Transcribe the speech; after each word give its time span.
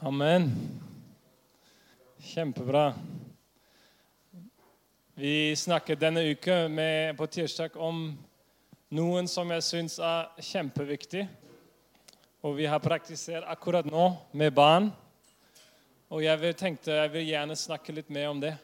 Amen. 0.00 0.52
Kjempebra. 2.18 2.94
Vi 5.14 5.56
snakket 5.56 6.00
denne 6.00 6.20
uka 6.20 6.68
med, 6.68 7.16
på 7.16 7.26
tirsdag 7.26 7.74
om 7.74 8.12
noen 8.94 9.26
som 9.26 9.50
jeg 9.50 9.66
syns 9.66 9.98
er 9.98 10.30
kjempeviktig. 10.38 11.24
Og 12.46 12.54
vi 12.60 12.70
har 12.70 12.78
praktisert 12.78 13.50
akkurat 13.50 13.90
nå 13.90 14.06
med 14.38 14.54
barn. 14.54 14.92
Og 16.14 16.22
jeg 16.22 16.44
vil, 16.46 16.54
tenkte 16.54 16.94
jeg 16.94 17.14
vil 17.18 17.30
gjerne 17.32 17.58
snakke 17.58 17.98
litt 17.98 18.14
mer 18.14 18.30
om 18.30 18.46
det. 18.46 18.54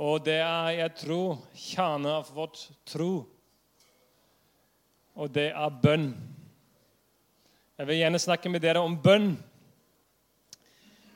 Og 0.00 0.24
det 0.24 0.40
er, 0.40 0.74
jeg 0.80 0.98
tror, 1.04 1.42
kjernen 1.52 2.14
av 2.16 2.32
vårt 2.32 2.70
tro. 2.88 3.26
Og 5.12 5.28
det 5.28 5.50
er 5.52 5.80
bønn. 5.82 6.14
Jeg 7.76 7.92
vil 7.92 8.06
gjerne 8.06 8.28
snakke 8.30 8.48
med 8.48 8.64
dere 8.64 8.80
om 8.80 8.96
bønn. 8.96 9.34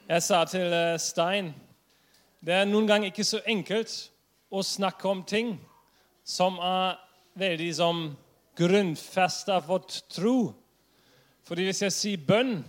Jeg 0.08 0.22
sa 0.24 0.38
til 0.48 0.72
eh, 0.72 0.94
Stein 0.96 1.50
det 2.40 2.54
er 2.54 2.68
noen 2.68 2.86
ganger 2.88 3.10
ikke 3.10 3.26
så 3.26 3.42
enkelt 3.50 3.92
å 4.48 4.62
snakke 4.64 5.04
om 5.10 5.18
ting 5.26 5.56
som 6.24 6.54
er 6.64 6.94
veldig 7.36 7.66
som 7.76 7.98
grunnfesta 8.56 9.58
vårt 9.66 9.98
tro. 10.08 10.54
Fordi 11.44 11.66
hvis 11.66 11.82
jeg 11.82 11.94
sier 11.96 12.22
bønn, 12.24 12.62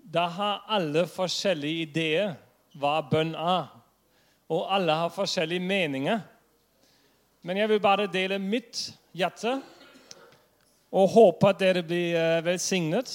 da 0.00 0.24
har 0.32 0.64
alle 0.78 1.04
forskjellige 1.06 1.84
ideer 1.84 2.32
hva 2.80 2.96
bønn 3.12 3.34
er. 3.36 3.68
Og 4.50 4.64
alle 4.72 4.96
har 4.96 5.12
forskjellige 5.14 5.62
meninger. 5.62 6.24
Men 7.46 7.60
jeg 7.60 7.70
vil 7.70 7.84
bare 7.84 8.08
dele 8.10 8.40
mitt 8.42 8.88
hjerte 9.14 9.58
og 10.90 11.14
håpe 11.14 11.52
at 11.52 11.62
dere 11.62 11.84
blir 11.86 12.16
eh, 12.16 12.42
velsignet. 12.48 13.12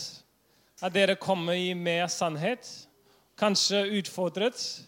At 0.79 0.95
dere 0.95 1.17
kommer 1.19 1.57
i 1.57 1.73
mer 1.75 2.07
sannhet 2.07 2.69
kanskje 3.41 3.88
utfordret. 3.98 4.86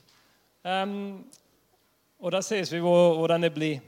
Um, 0.64 1.26
og 2.20 2.32
da 2.32 2.42
ses 2.46 2.72
vi 2.72 2.80
hvordan 2.80 3.44
det 3.44 3.54
blir. 3.54 3.82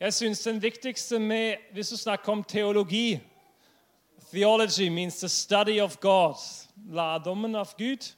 Jeg 0.00 0.12
syns 0.12 0.42
den 0.44 0.62
viktigste 0.62 1.18
med 1.18 1.56
Hvis 1.72 1.88
du 1.88 1.96
snakker 1.96 2.32
om 2.32 2.44
teologi 2.44 3.20
Theology 4.32 4.88
means 4.88 5.20
the 5.20 5.28
study 5.28 5.80
of 5.80 6.00
God. 6.00 6.34
Lærdommen 6.90 7.54
av 7.54 7.74
Gud. 7.78 8.14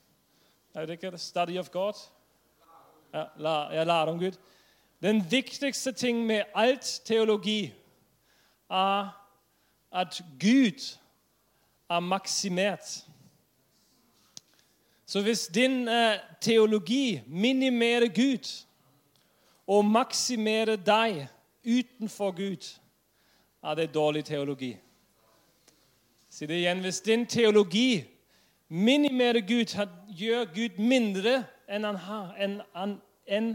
Er 0.75 0.87
det 0.87 0.93
ikke 0.93 1.19
study 1.19 1.59
of 1.59 1.71
God? 1.71 1.95
Ja, 3.15 3.25
jeg 3.73 3.87
lærer 3.87 4.07
om 4.07 4.19
Gud. 4.19 4.33
Den 5.03 5.31
viktigste 5.31 5.93
ting 5.93 6.27
med 6.27 6.43
alt 6.55 7.03
teologi 7.05 7.75
er 8.71 9.09
at 9.93 10.23
Gud 10.41 10.99
er 11.91 12.01
maksimert. 12.01 13.05
Så 15.09 15.23
hvis 15.23 15.47
din 15.47 15.89
eh, 15.89 16.19
teologi 16.41 17.23
minimerer 17.27 18.09
Gud 18.09 18.65
og 19.67 19.85
maksimerer 19.85 20.77
deg 20.77 21.29
utenfor 21.65 22.31
Gud, 22.37 22.67
er 23.65 23.75
det 23.75 23.95
dårlig 23.95 24.25
teologi. 24.25 24.77
Si 26.29 26.47
det 26.47 26.59
igjen. 26.61 26.81
Hvis 26.81 27.01
din 27.01 27.27
teologi 27.27 28.05
minimerer 28.69 29.41
Gud, 29.41 29.73
gjør 30.09 30.45
Gud 30.45 30.77
mindre 30.77 31.45
enn 31.69 31.89
han, 31.89 31.97
har, 31.97 32.37
enn, 32.37 32.61
enn, 32.77 32.95
enn 33.27 33.49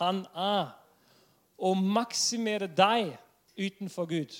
han 0.00 0.24
er, 0.34 0.74
og 1.58 1.78
maksimerer 1.78 2.66
deg 2.66 3.14
utenfor 3.54 4.10
Gud, 4.10 4.34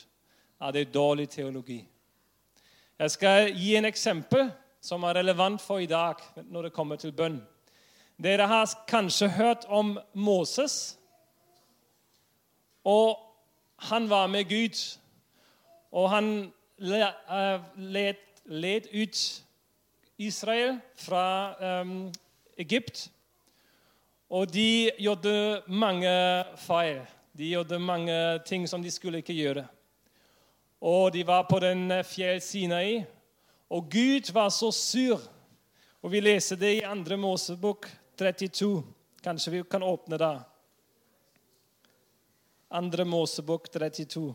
er 0.60 0.70
det 0.74 0.90
dårlig 0.94 1.28
teologi. 1.30 1.84
Jeg 2.98 3.10
skal 3.10 3.54
gi 3.54 3.76
en 3.76 3.84
eksempel 3.84 4.50
som 4.84 5.04
er 5.04 5.16
relevant 5.16 5.62
for 5.64 5.80
i 5.80 5.88
dag 5.88 6.20
når 6.44 6.68
det 6.68 6.76
kommer 6.76 7.00
til 7.00 7.14
bønn. 7.16 7.38
Dere 8.20 8.46
har 8.46 8.68
kanskje 8.86 9.30
hørt 9.32 9.64
om 9.68 9.96
Moses. 10.12 10.98
Og 12.84 13.16
han 13.88 14.10
var 14.10 14.28
med 14.28 14.44
Gud. 14.50 14.76
Og 15.92 16.10
han 16.10 16.28
eh, 16.78 17.64
led, 17.76 18.20
led 18.44 18.90
ut 18.92 19.22
Israel 20.18 20.78
fra 21.00 21.80
um, 21.80 22.12
Egypt. 22.58 23.08
Og 24.30 24.52
de 24.52 24.90
gjorde 24.98 25.62
mange 25.66 26.12
feil. 26.56 27.00
De 27.32 27.48
gjorde 27.48 27.78
mange 27.78 28.38
ting 28.46 28.68
som 28.68 28.82
de 28.82 28.90
skulle 28.90 29.24
ikke 29.24 29.34
gjøre. 29.34 29.66
Og 30.80 31.12
de 31.12 31.26
var 31.26 31.46
på 31.48 31.58
den 31.58 31.88
fjell 32.04 32.40
Sinai, 32.40 33.04
og 33.74 33.90
Gud 33.90 34.30
var 34.32 34.52
så 34.54 34.70
sur. 34.72 35.20
Og 36.02 36.12
Vi 36.12 36.20
leser 36.20 36.56
det 36.56 36.76
i 36.76 36.82
2. 36.84 37.16
Mosebok 37.16 37.88
32. 38.16 38.84
Kanskje 39.22 39.52
vi 39.52 39.62
kan 39.66 39.82
åpne 39.82 40.18
da. 40.20 40.32
2. 42.70 43.04
Mosebok 43.04 43.66
32. 43.72 44.34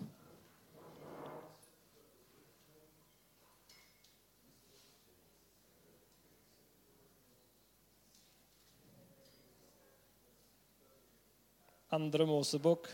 Andre 11.91 12.25
Mosebok 12.25 12.87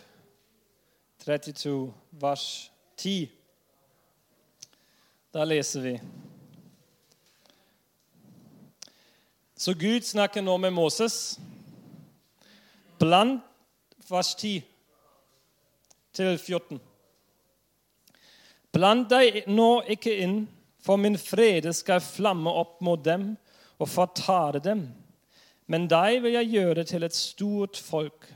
32, 1.17 1.93
vers 2.09 2.71
10. 2.97 3.27
Da 5.33 5.43
leser 5.43 5.81
vi. 5.81 5.99
Så 9.57 9.73
Gud 9.73 10.03
snakker 10.03 10.41
nå 10.43 10.57
med 10.57 10.73
Moses. 10.75 11.39
Blant 12.99 13.43
vers 14.09 14.33
10 14.35 14.59
til 16.15 16.37
14. 16.37 16.81
Bland 18.75 19.07
deg 19.07 19.45
nå 19.47 19.69
ikke 19.95 20.11
inn, 20.25 20.41
for 20.83 20.99
min 20.99 21.15
frede 21.17 21.71
skal 21.73 22.03
flamme 22.03 22.51
opp 22.51 22.81
mot 22.83 22.99
dem 22.99 23.31
og 23.79 23.89
fortare 23.89 24.59
dem. 24.59 24.89
Men 25.71 25.87
deg 25.87 26.19
vil 26.25 26.35
jeg 26.35 26.51
gjøre 26.51 26.83
til 26.91 27.07
et 27.07 27.15
stort 27.15 27.79
folk. 27.79 28.27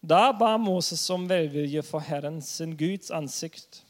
Da 0.00 0.30
ba 0.32 0.56
Moses 0.56 1.04
om 1.12 1.28
velvilje 1.28 1.84
for 1.84 2.00
Herren, 2.00 2.40
sin 2.42 2.72
Guds 2.76 3.12
ansikt. 3.12 3.84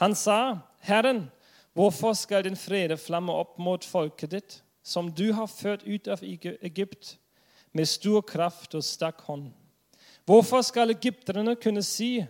Han 0.00 0.14
sa, 0.14 0.58
'Herren, 0.80 1.30
hvorfor 1.74 2.12
skal 2.12 2.44
din 2.44 2.56
frede 2.56 2.96
flamme 2.96 3.32
opp 3.32 3.58
mot 3.58 3.84
folket 3.84 4.30
ditt, 4.30 4.62
som 4.86 5.10
du 5.10 5.32
har 5.32 5.50
ført 5.50 5.82
ut 5.82 6.08
av 6.08 6.22
Egypt 6.22 7.16
med 7.74 7.88
stor 7.90 8.22
kraft 8.22 8.74
og 8.78 8.84
sterk 8.86 9.24
hånd?' 9.26 9.50
Hvorfor 10.26 10.62
skal 10.62 10.90
egypterne 10.90 11.56
kunne 11.56 11.82
si, 11.82 12.26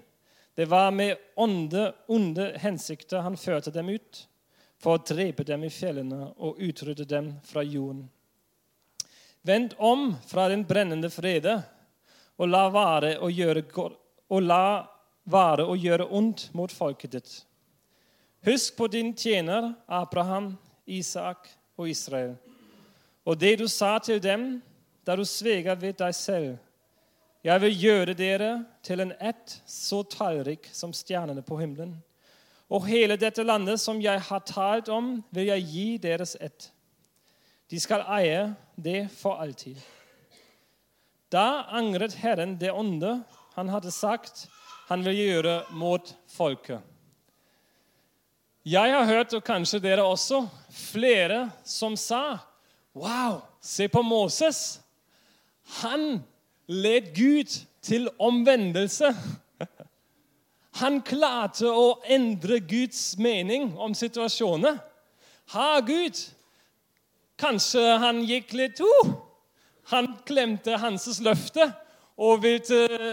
'Det 0.57 0.69
var 0.69 0.91
med 0.91 1.17
onde, 1.37 1.93
onde 2.09 2.59
hensikter 2.59 3.21
han 3.21 3.37
førte 3.37 3.71
dem 3.71 3.89
ut', 3.89 4.27
for 4.79 4.97
å 4.97 5.05
drepe 5.05 5.45
dem 5.45 5.65
i 5.65 5.69
fjellene 5.69 6.33
og 6.37 6.59
utrydde 6.59 7.05
dem 7.05 7.35
fra 7.45 7.63
jorden? 7.63 8.11
Vend 9.43 9.75
om 9.79 10.17
fra 10.27 10.49
den 10.49 10.65
brennende 10.65 11.11
frede 11.11 11.63
og 12.39 12.49
la 12.49 12.69
være 12.69 13.19
å 13.21 13.29
gjøre, 13.29 13.63
og 14.29 14.43
la 14.43 14.87
være 15.25 15.65
å 15.67 15.77
gjøre 15.77 16.09
ondt 16.11 16.55
mot 16.55 16.73
folket 16.73 17.13
ditt. 17.13 17.45
Husk 18.47 18.77
på 18.77 18.87
din 18.87 19.15
tjener 19.15 19.75
Abraham, 19.89 20.57
Isak 20.87 21.49
og 21.77 21.89
Israel. 21.89 22.37
Og 23.27 23.39
det 23.39 23.57
du 23.59 23.67
sa 23.69 23.97
til 23.99 24.21
dem 24.23 24.63
da 25.07 25.17
du 25.19 25.25
svega 25.27 25.75
ved 25.79 25.99
deg 25.99 26.15
selv. 26.15 26.57
Jeg 27.47 27.63
vil 27.63 27.79
gjøre 27.79 28.15
dere 28.19 28.51
til 28.83 29.03
en 29.03 29.13
ett 29.23 29.61
så 29.71 30.03
tallrik 30.03 30.67
som 30.75 30.95
stjernene 30.95 31.45
på 31.47 31.59
himmelen. 31.61 31.95
Og 32.67 32.89
hele 32.89 33.15
dette 33.19 33.45
landet 33.47 33.79
som 33.79 34.01
jeg 34.03 34.19
har 34.29 34.43
talt 34.47 34.89
om, 34.91 35.21
vil 35.31 35.53
jeg 35.53 35.69
gi 35.71 35.87
deres 36.03 36.35
ett. 36.43 36.73
De 37.71 37.79
skal 37.83 38.03
eie 38.17 38.49
det 38.75 39.07
for 39.15 39.39
alltid. 39.43 39.79
Da 41.31 41.67
angret 41.75 42.19
Herren 42.19 42.57
det 42.59 42.73
onde 42.75 43.21
han 43.55 43.71
hadde 43.71 43.95
sagt 43.95 44.47
han 44.87 45.03
vil 45.03 45.19
gjøre 45.19 45.55
mot 45.75 46.13
folket. 46.31 46.83
Jeg 48.67 48.91
har 48.91 49.07
hørt, 49.07 49.35
og 49.35 49.43
kanskje 49.47 49.79
dere 49.83 50.03
også, 50.03 50.45
flere 50.71 51.45
som 51.67 51.95
sa 51.99 52.39
Wow, 52.97 53.43
se 53.61 53.89
på 53.89 54.03
Moses. 54.03 54.81
Han 55.83 56.23
led 56.67 57.15
Gud 57.15 57.67
til 57.83 58.09
omvendelse. 58.19 59.11
Han 60.81 61.03
klarte 61.05 61.69
å 61.69 61.99
endre 62.09 62.57
Guds 62.65 63.19
mening 63.21 63.75
om 63.77 63.93
situasjoner. 63.93 64.79
Ha, 65.53 65.67
Gud! 65.85 66.23
Kanskje 67.37 67.83
han 68.01 68.23
gikk 68.25 68.55
litt 68.57 68.81
uh, 68.81 69.11
Han 69.93 70.09
glemte 70.25 70.79
hans 70.81 71.21
løfte 71.21 71.69
og 72.17 72.41
ville 72.47 73.13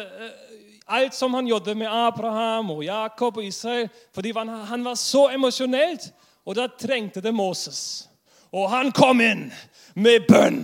alt 0.87 1.15
som 1.15 1.35
han 1.35 1.47
gjorde 1.47 1.75
med 1.75 1.91
Abraham 1.91 2.71
og 2.77 2.85
Jakob 2.87 3.41
og 3.41 3.51
Israel 3.51 3.91
fordi 4.15 4.31
han 4.31 4.87
var 4.87 4.95
så 4.95 5.27
emosjonelt. 5.35 6.07
Og 6.47 6.55
da 6.55 6.71
trengte 6.71 7.19
det 7.23 7.35
Moses. 7.35 8.07
Og 8.53 8.67
han 8.69 8.91
kom 8.93 9.21
inn 9.23 9.47
med 9.93 10.27
bønn. 10.27 10.63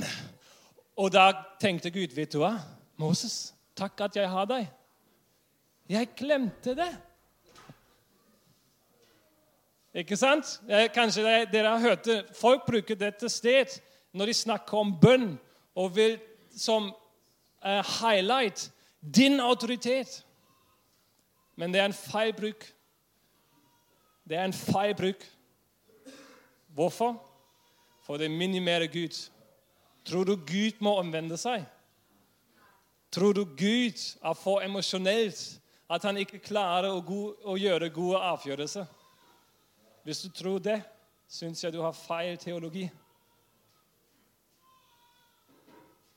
Og 0.99 1.11
da 1.13 1.31
tenkte 1.61 1.91
Gud, 1.93 2.13
vet 2.15 2.33
du 2.33 2.41
hva? 2.41 2.55
Moses, 2.99 3.53
takk 3.77 4.01
at 4.09 4.17
jeg 4.19 4.29
har 4.29 4.47
deg. 4.49 4.67
Jeg 5.89 6.11
glemte 6.17 6.75
det. 6.77 6.89
Ikke 10.03 10.17
sant? 10.19 10.59
Kanskje 10.93 11.45
dere 11.49 11.71
har 11.71 11.79
hørt 11.81 12.05
det. 12.05 12.19
Folk 12.37 12.67
bruker 12.67 12.97
dette 12.99 13.29
sted 13.31 13.79
når 14.13 14.29
de 14.29 14.33
snakker 14.33 14.77
om 14.77 14.91
bønn, 15.01 15.31
og 15.77 15.95
vil 15.95 16.17
som 16.57 16.89
uh, 16.89 17.81
highlight 18.01 18.71
din 19.01 19.39
autoritet. 19.39 20.25
Men 21.55 21.73
det 21.73 21.81
er 21.81 21.85
en 21.89 21.93
feil 21.93 22.33
bruk. 22.33 22.65
Det 24.29 24.37
er 24.37 24.45
en 24.49 24.53
feil 24.53 24.95
bruk. 24.95 25.23
Hvorfor? 26.73 27.28
For 28.09 28.17
det 28.17 28.31
minimerer 28.31 28.87
Gud. 28.87 29.29
Tror 30.05 30.23
du 30.23 30.35
Gud 30.35 30.79
må 30.81 30.95
omvende 30.97 31.37
seg? 31.37 31.61
Tror 33.13 33.33
du 33.37 33.43
Gud 33.45 34.01
er 34.25 34.33
for 34.33 34.65
emosjonelt 34.65 35.43
at 35.89 36.07
han 36.09 36.17
ikke 36.17 36.41
klarer 36.41 36.89
å, 36.89 37.03
go 37.05 37.35
å 37.45 37.53
gjøre 37.53 37.91
gode 37.93 38.23
avgjørelser? 38.31 38.89
Hvis 40.01 40.23
du 40.25 40.33
tror 40.33 40.57
det, 40.57 40.79
syns 41.29 41.61
jeg 41.61 41.77
du 41.77 41.83
har 41.85 41.93
feil 41.93 42.41
teologi. 42.41 42.89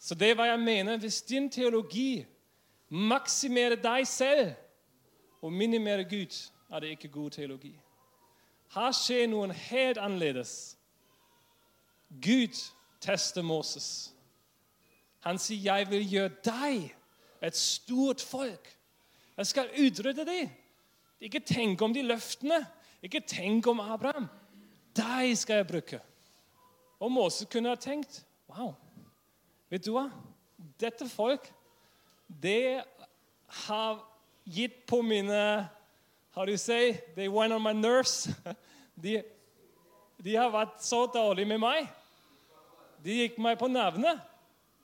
Så 0.00 0.16
det 0.16 0.32
er 0.32 0.40
hva 0.40 0.48
jeg 0.48 0.64
mener. 0.64 0.96
Hvis 0.96 1.20
din 1.28 1.52
teologi 1.52 2.24
maksimerer 2.88 3.76
deg 3.76 4.08
selv 4.08 4.54
og 5.44 5.52
minimerer 5.52 6.08
Gud, 6.08 6.32
er 6.72 6.80
det 6.80 6.96
ikke 6.96 7.16
god 7.20 7.34
teologi. 7.36 7.76
Her 8.72 8.94
skjer 8.96 9.28
noe 9.28 9.52
helt 9.68 10.00
annerledes. 10.00 10.78
Gud 12.20 12.58
tester 13.00 13.42
Moses. 13.42 14.12
Han 15.20 15.38
sier, 15.38 15.62
'Jeg 15.62 15.90
vil 15.90 16.10
gjøre 16.10 16.28
deg 16.44 16.94
et 17.42 17.56
stort 17.56 18.20
folk.' 18.20 18.78
'Jeg 19.36 19.46
skal 19.46 19.70
utrydde 19.78 20.26
dem.' 20.26 20.50
Ikke 21.22 21.40
tenk 21.40 21.82
om 21.82 21.94
de 21.94 22.02
løftene. 22.02 22.66
Ikke 23.02 23.20
tenk 23.20 23.66
om 23.66 23.80
Abraham. 23.80 24.26
Deg 24.96 25.38
skal 25.38 25.56
jeg 25.56 25.66
bruke. 25.66 26.00
Og 27.00 27.12
Moses 27.12 27.48
kunne 27.50 27.68
ha 27.68 27.74
tenkt 27.74 28.24
Wow, 28.52 28.74
vet 29.70 29.84
du 29.86 29.94
hva? 29.94 30.10
Dette 30.80 31.08
folk, 31.08 31.46
det 32.42 32.82
har 33.46 34.02
gitt 34.44 34.82
på 34.86 35.00
mine 35.02 35.68
How 36.34 36.44
do 36.44 36.50
you 36.50 36.58
say? 36.58 36.92
They 37.14 37.28
went 37.28 37.52
on 37.52 37.62
my 37.62 37.72
nerves. 37.72 38.28
De, 39.02 39.22
de 40.24 40.36
har 40.36 40.50
vært 40.52 40.82
så 40.84 41.06
dårlige 41.06 41.48
med 41.48 41.58
meg. 41.60 41.88
De 43.02 43.18
gikk 43.22 43.38
meg 43.42 43.58
på 43.58 43.68
nervene. 43.70 44.14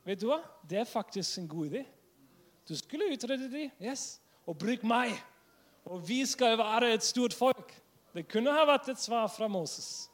Vet 0.06 0.20
du 0.20 0.28
hva? 0.30 0.40
Det 0.68 0.80
er 0.80 0.88
faktisk 0.88 1.38
en 1.38 1.48
god 1.48 1.70
idé. 1.70 1.84
Du 2.68 2.76
skulle 2.76 3.12
utrede 3.12 3.50
dem, 3.52 3.70
yes. 3.80 4.20
og 4.46 4.58
bruk 4.58 4.82
meg. 4.84 5.14
Og 5.84 6.02
vi 6.08 6.26
skal 6.26 6.58
være 6.58 6.92
et 6.94 7.04
stort 7.04 7.34
folk. 7.34 7.72
Det 8.14 8.26
kunne 8.28 8.52
ha 8.52 8.64
vært 8.68 8.90
et 8.92 9.00
svar 9.00 9.28
fra 9.32 9.48
Moses. 9.48 10.10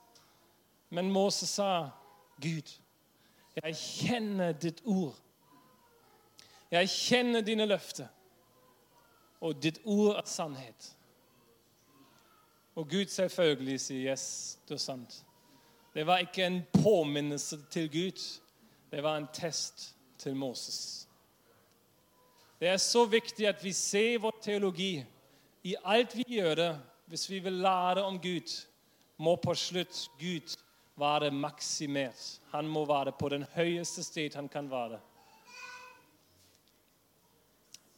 Men 0.91 1.11
Moses 1.11 1.49
sa, 1.49 1.91
'Gud, 2.41 2.79
jeg 3.63 3.77
kjenner 3.77 4.53
ditt 4.53 4.83
ord.' 4.85 5.19
'Jeg 6.71 6.89
kjenner 6.89 7.41
dine 7.41 7.67
løfter, 7.67 8.07
og 9.41 9.63
ditt 9.63 9.81
ord 9.85 10.17
er 10.17 10.27
sannhet.' 10.27 10.97
Og 12.75 12.89
Gud 12.91 13.07
selvfølgelig 13.07 13.81
sier, 13.81 14.11
'Yes, 14.11 14.59
det 14.69 14.75
er 14.75 14.93
sant'. 14.93 15.25
Det 15.95 16.07
var 16.07 16.19
ikke 16.19 16.47
en 16.47 16.63
påminnelse 16.83 17.59
til 17.71 17.91
Gud. 17.93 18.41
Det 18.91 19.03
var 19.03 19.17
en 19.17 19.29
test 19.33 19.95
til 20.19 20.37
Moses. 20.37 21.09
Det 22.61 22.69
er 22.69 22.77
så 22.77 23.05
viktig 23.05 23.47
at 23.49 23.65
vi 23.65 23.73
ser 23.73 24.19
vår 24.19 24.39
teologi 24.43 25.05
i 25.63 25.75
alt 25.85 26.17
vi 26.17 26.25
gjør. 26.29 26.55
det, 26.55 26.81
hvis 27.07 27.31
vi 27.31 27.39
vil 27.39 27.53
lære 27.53 28.03
om 28.05 28.19
Gud, 28.19 28.67
må 29.17 29.37
på 29.37 29.55
slutt 29.55 30.11
Gud 30.19 30.57
være 30.97 31.31
maksimert. 31.31 32.41
Han 32.51 32.69
må 32.69 32.85
være 32.85 33.13
på 33.13 33.29
den 33.29 33.45
høyeste 33.55 34.03
sted 34.03 34.35
han 34.35 34.49
kan 34.49 34.71
være. 34.71 35.01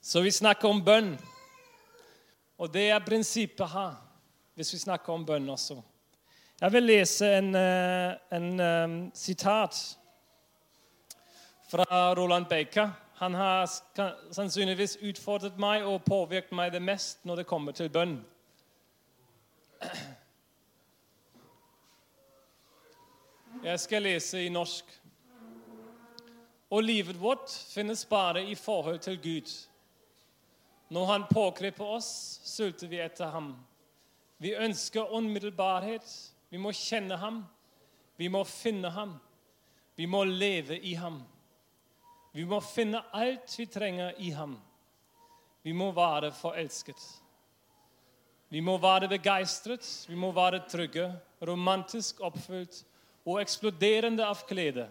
Så 0.00 0.20
vi 0.22 0.30
snakker 0.30 0.68
om 0.68 0.84
bønn. 0.84 1.18
Og 2.58 2.72
det 2.74 2.90
er 2.90 3.04
prinsippet 3.04 3.68
her, 3.68 3.94
hvis 4.54 4.72
vi 4.72 4.78
snakker 4.78 5.12
om 5.12 5.26
bønn 5.26 5.48
også. 5.48 5.82
Jeg 6.60 6.72
vil 6.72 6.82
lese 6.82 7.26
en, 7.36 7.54
eh, 7.54 8.14
en, 8.32 8.60
en 8.60 8.90
um, 8.90 9.10
sitat 9.14 9.98
fra 11.68 12.14
Roland 12.14 12.46
Baker. 12.46 12.90
Han 13.14 13.34
har 13.34 13.66
sannsynligvis 14.32 14.96
utfordret 15.02 15.58
meg 15.60 15.84
og 15.84 16.06
påvirket 16.06 16.54
meg 16.56 16.72
det 16.72 16.80
mest 16.80 17.18
når 17.28 17.36
det 17.36 17.46
kommer 17.46 17.76
til 17.76 17.90
bønn. 17.92 18.14
Jeg 23.64 23.80
skal 23.80 24.02
lese 24.02 24.40
i 24.46 24.48
norsk. 24.48 24.94
Og 26.70 26.82
livet 26.82 27.20
vårt 27.20 27.52
finnes 27.68 28.06
bare 28.08 28.46
i 28.48 28.54
forhold 28.54 28.98
til 28.98 29.20
Gud. 29.22 29.52
Når 30.88 31.06
Han 31.06 31.28
påkreper 31.34 31.84
oss, 31.84 32.40
sulter 32.44 32.88
vi 32.88 33.00
etter 33.04 33.28
ham. 33.28 33.52
Vi 34.38 34.54
ønsker 34.54 35.12
umiddelbarhet. 35.12 36.32
Vi 36.50 36.58
må 36.58 36.72
kjenne 36.74 37.18
ham. 37.20 37.42
Vi 38.16 38.28
må 38.32 38.44
finne 38.48 38.90
ham. 38.90 39.16
Vi 39.96 40.06
må 40.06 40.24
leve 40.24 40.78
i 40.78 40.94
ham. 40.94 41.20
Vi 42.36 42.44
må 42.44 42.60
finne 42.60 43.00
alt 43.16 43.54
vi 43.58 43.66
trenger 43.66 44.18
i 44.20 44.30
ham. 44.36 44.58
Vi 45.64 45.72
må 45.72 45.90
være 45.96 46.32
forelsket. 46.36 47.00
Vi 48.48 48.60
må 48.60 48.76
være 48.78 49.08
begeistret, 49.08 49.86
vi 50.08 50.14
må 50.14 50.30
være 50.32 50.60
trygge, 50.70 51.08
romantisk 51.42 52.20
oppfylt 52.20 52.84
og 53.26 53.40
eksploderende 53.40 54.22
av 54.22 54.44
glede. 54.46 54.86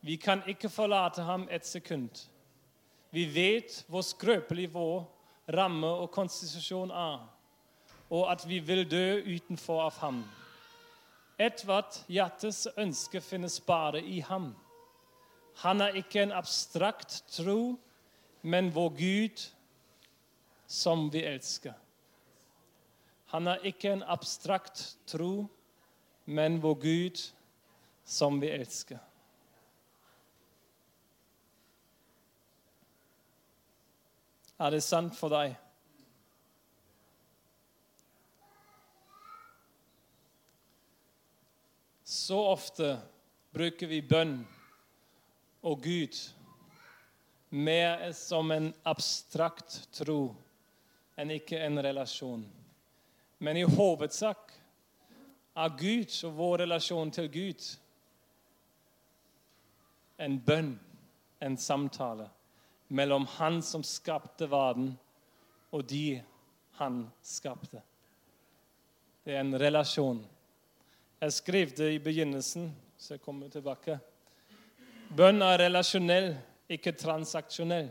Vi 0.00 0.16
kan 0.16 0.44
ikke 0.48 0.70
forlate 0.70 1.24
ham 1.26 1.48
et 1.50 1.66
sekund. 1.66 2.28
Vi 3.10 3.24
vet 3.34 3.80
hvor 3.88 4.04
skrøpelig 4.06 4.68
vår 4.74 5.02
ramme 5.56 5.88
og 5.88 6.12
konstitusjon 6.14 6.90
er, 6.94 7.26
og 8.10 8.32
at 8.32 8.48
vi 8.48 8.58
vil 8.58 8.84
dø 8.90 9.20
utenfor 9.36 9.84
av 9.86 10.00
ham. 10.02 10.24
Ethvert 11.40 12.02
hjertes 12.10 12.66
ønske 12.76 13.22
finnes 13.24 13.60
bare 13.64 14.02
i 14.02 14.20
ham. 14.20 14.50
Han 15.62 15.80
er 15.80 15.96
ikke 16.02 16.22
en 16.22 16.34
abstrakt 16.36 17.22
tro, 17.32 17.76
men 18.42 18.70
vår 18.74 18.90
Gud 18.98 19.44
som 20.66 21.08
vi 21.12 21.22
elsker. 21.24 21.74
Han 23.30 23.46
er 23.46 23.66
ikke 23.70 23.92
en 23.92 24.02
abstrakt 24.02 24.96
tro, 25.06 25.46
men 26.26 26.58
vår 26.62 26.74
Gud 26.82 27.22
som 28.04 28.40
vi 28.42 28.50
elsker. 28.50 28.98
Er 34.60 34.74
det 34.74 34.82
sant 34.84 35.16
for 35.16 35.32
deg? 35.32 35.54
Så 42.10 42.46
ofte 42.46 42.98
bruker 43.54 43.86
vi 43.86 44.00
bønn 44.02 44.32
og 45.62 45.84
Gud 45.84 46.16
mer 47.54 48.00
som 48.18 48.50
en 48.50 48.64
abstrakt 48.82 49.76
tro 49.94 50.32
enn 51.14 51.30
ikke 51.30 51.60
en 51.62 51.78
relasjon. 51.86 52.42
Men 53.38 53.60
i 53.60 53.62
hovedsak 53.62 54.50
er 55.54 55.76
Gud 55.78 56.16
og 56.26 56.34
vår 56.40 56.56
relasjon 56.64 57.14
til 57.14 57.30
Gud 57.30 57.68
en 60.18 60.40
bønn, 60.50 60.74
en 61.38 61.60
samtale 61.68 62.26
mellom 62.90 63.28
Han 63.38 63.62
som 63.62 63.86
skapte 63.86 64.50
verden, 64.50 64.96
og 65.70 65.86
de 65.86 66.18
han 66.82 67.04
skapte. 67.22 67.86
Det 69.22 69.38
er 69.38 69.44
en 69.46 69.54
relasjon. 69.62 70.24
Jeg 71.20 71.32
skrev 71.32 71.70
det 71.76 71.92
i 71.92 71.98
begynnelsen, 71.98 72.76
så 72.98 73.14
jeg 73.14 73.20
kommer 73.20 73.48
tilbake. 73.52 73.98
Bønn 75.16 75.42
er 75.44 75.58
relasjonell, 75.60 76.30
ikke 76.72 76.94
transaksjonell. 76.96 77.90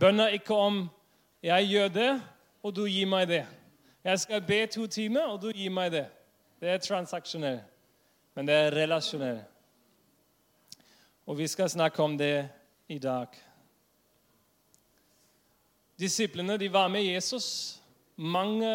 Bønn 0.00 0.20
er 0.20 0.34
ikke 0.34 0.54
om 0.54 0.88
'jeg 1.42 1.68
gjør 1.68 1.88
det, 1.88 2.22
og 2.62 2.76
du 2.76 2.86
gir 2.86 3.06
meg 3.06 3.28
det'. 3.28 3.46
Jeg 4.04 4.20
skal 4.20 4.42
be 4.42 4.66
to 4.66 4.86
timer, 4.86 5.20
og 5.20 5.42
du 5.42 5.52
gir 5.52 5.70
meg 5.70 5.92
det. 5.92 6.06
Det 6.60 6.68
er 6.68 6.78
transaksjonell, 6.78 7.60
men 8.34 8.46
det 8.46 8.54
er 8.54 8.70
relasjonell. 8.70 9.44
Og 11.26 11.38
vi 11.38 11.46
skal 11.46 11.70
snakke 11.70 12.02
om 12.02 12.18
det 12.18 12.48
i 12.88 12.98
dag. 12.98 13.28
Disiplene 15.98 16.56
de 16.56 16.72
var 16.72 16.88
med 16.88 17.02
Jesus 17.02 17.80
mange 18.16 18.66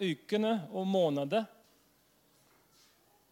ukene 0.00 0.68
og 0.72 0.86
måneder 0.86 1.44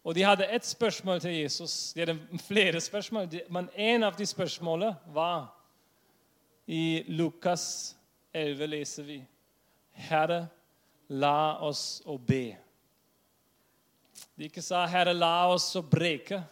Og 0.05 0.15
de 0.15 0.25
hadde 0.27 0.47
ett 0.51 0.67
spørsmål 0.67 1.21
til 1.21 1.31
Jesus. 1.31 1.93
De 1.93 2.01
hadde 2.01 2.39
flere 2.43 2.81
spørsmål, 2.81 3.29
men 3.51 3.69
en 3.77 4.03
av 4.03 4.17
de 4.19 4.27
spørsmålene 4.27 4.97
var 5.15 5.53
I 6.67 7.05
Lukas 7.09 7.97
11 8.35 8.67
leser 8.67 9.07
vi 9.07 9.21
Herre, 9.93 10.47
la 11.09 11.59
oss 11.61 12.03
å 12.07 12.17
be. 12.19 12.57
De 14.39 14.49
ikke 14.49 14.63
sa 14.63 14.87
'Herre, 14.87 15.13
la 15.15 15.49
oss 15.53 15.77
å 15.77 15.83
breke'. 15.83 16.43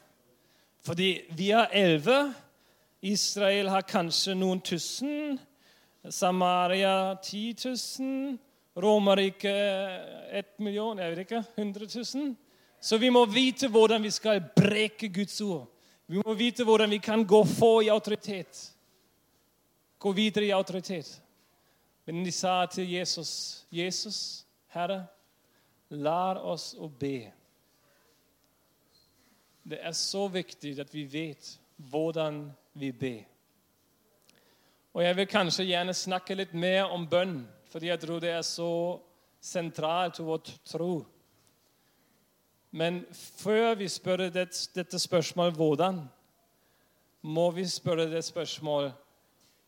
Fordi 0.84 1.22
vi 1.36 1.50
er 1.50 1.66
elleve. 1.72 2.34
Israel 3.02 3.68
har 3.68 3.82
kanskje 3.82 4.34
noen 4.34 4.60
tusen. 4.60 5.40
Samaria 6.08 7.14
10 7.22 7.54
000. 7.98 8.38
Romerriket 8.76 10.30
1 10.32 10.44
million, 10.58 10.98
jeg 10.98 11.10
vet 11.10 11.18
ikke, 11.18 11.44
100 11.56 11.86
000. 12.14 12.36
Så 12.80 12.98
vi 12.98 13.10
må 13.10 13.26
vite 13.28 13.68
hvordan 13.68 14.02
vi 14.02 14.10
skal 14.10 14.40
breke 14.56 15.08
Guds 15.08 15.40
ord. 15.40 15.66
Vi 16.06 16.18
må 16.24 16.34
vite 16.34 16.64
hvordan 16.64 16.90
vi 16.90 16.98
kan 16.98 17.24
gå 17.26 17.42
få 17.44 17.82
i 17.84 17.90
autoritet. 17.92 18.72
Gå 19.98 20.12
videre 20.12 20.48
i 20.48 20.54
autoritet. 20.56 21.20
Men 22.04 22.24
de 22.24 22.32
sa 22.32 22.66
til 22.66 22.88
Jesus, 22.90 23.64
'Jesus, 23.70 24.46
Herre, 24.66 25.06
lær 25.90 26.40
oss 26.42 26.74
å 26.74 26.88
be.' 26.88 27.32
Det 29.62 29.78
er 29.82 29.92
så 29.92 30.28
viktig 30.28 30.80
at 30.80 30.94
vi 30.94 31.04
vet 31.04 31.58
hvordan 31.76 32.50
vi 32.72 32.92
ber. 32.92 33.24
Og 34.94 35.02
Jeg 35.02 35.16
vil 35.16 35.26
kanskje 35.26 35.64
gjerne 35.64 35.94
snakke 35.94 36.34
litt 36.34 36.54
mer 36.54 36.84
om 36.90 37.06
bønn, 37.06 37.46
fordi 37.70 37.86
jeg 37.86 38.00
tror 38.00 38.20
det 38.20 38.30
er 38.30 38.42
så 38.42 39.00
sentralt 39.40 40.14
til 40.14 40.24
vår 40.24 40.40
tro. 40.64 41.06
Men 42.70 43.04
før 43.12 43.74
vi 43.74 43.88
spør 43.88 44.28
dette 44.30 44.98
spørsmålet 44.98 45.54
'hvordan', 45.54 46.04
må 47.22 47.50
vi 47.50 47.66
spørre 47.66 48.10
det 48.10 48.24
spørsmålet 48.24 48.92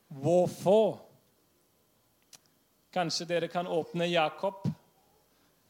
'hvorfor'? 0.08 1.00
Kanskje 2.92 3.24
dere 3.24 3.48
kan 3.48 3.66
åpne 3.66 4.04
Jakob, 4.04 4.68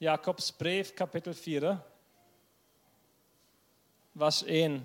Jakobs 0.01 0.53
brev, 0.53 0.85
kapittel 0.97 1.35
4, 1.35 1.79
vers 4.15 4.45
1. 4.47 4.83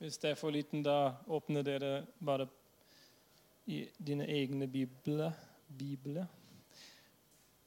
Hvis 0.00 0.16
det 0.16 0.30
er 0.30 0.36
for 0.40 0.48
liten, 0.48 0.80
da 0.80 1.12
åpner 1.28 1.60
dere 1.60 1.88
bare 2.24 2.46
i 3.68 3.82
dine 4.00 4.24
egne 4.24 4.64
bibler. 4.64 5.34
bibler. 5.68 6.24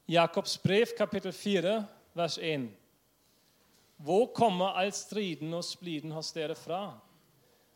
Jakobs 0.09 0.55
brev, 0.63 0.95
kapittel 0.97 1.31
4, 1.31 1.73
vers 2.13 2.37
1. 2.41 2.65
Hvor 4.01 4.31
kommer 4.33 4.73
all 4.81 4.89
striden 4.91 5.53
og 5.53 5.61
spliden 5.63 6.11
hos 6.11 6.31
dere 6.33 6.55
fra? 6.57 6.79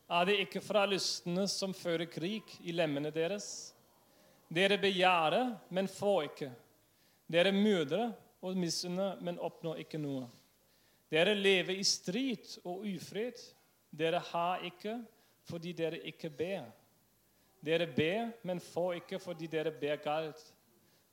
Er 0.10 0.26
det 0.26 0.40
ikke 0.48 0.64
fra 0.66 0.88
lystene 0.90 1.46
som 1.48 1.76
fører 1.78 2.10
krig 2.10 2.56
i 2.66 2.74
lemmene 2.74 3.12
deres? 3.14 3.76
Dere 4.50 4.80
begjærer, 4.82 5.54
men 5.70 5.88
får 5.88 6.24
ikke. 6.32 6.50
Dere 7.30 7.54
myrder 7.54 8.10
og 8.42 8.58
misunner, 8.58 9.22
men 9.22 9.38
oppnår 9.38 9.86
ikke 9.86 10.02
noe. 10.02 10.26
Dere 11.14 11.38
lever 11.38 11.78
i 11.78 11.86
strid 11.86 12.58
og 12.66 12.90
ufred. 12.90 13.38
Dere 13.98 14.20
har 14.20 14.64
ikke 14.66 15.00
fordi 15.48 15.72
dere 15.74 16.00
ikke 16.00 16.30
ber. 16.30 16.68
Dere 17.66 17.88
ber, 17.88 18.32
men 18.44 18.60
får 18.60 18.94
ikke 18.94 19.20
fordi 19.20 19.48
dere 19.48 19.72
ber 19.72 19.96
galt. 20.04 20.42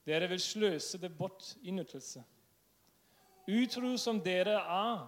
Dere 0.05 0.29
vil 0.29 0.39
sløse 0.39 0.97
det 1.01 1.17
bort 1.17 1.55
i 1.63 1.71
nyttelse. 1.71 2.23
Utro 3.47 3.97
som 3.97 4.19
dere 4.21 4.59
er, 4.59 5.07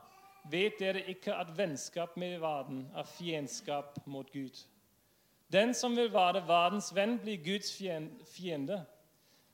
vet 0.49 0.79
dere 0.79 1.03
ikke 1.11 1.35
at 1.35 1.53
vennskap 1.57 2.17
med 2.17 2.39
verden 2.39 2.87
er 2.95 3.03
fiendskap 3.03 3.99
mot 4.05 4.31
Gud. 4.31 4.63
Den 5.51 5.73
som 5.73 5.95
vil 5.95 6.11
være 6.13 6.43
verdens 6.47 6.89
venn, 6.95 7.17
blir 7.19 7.37
Guds 7.43 7.71
fiende. 8.25 8.85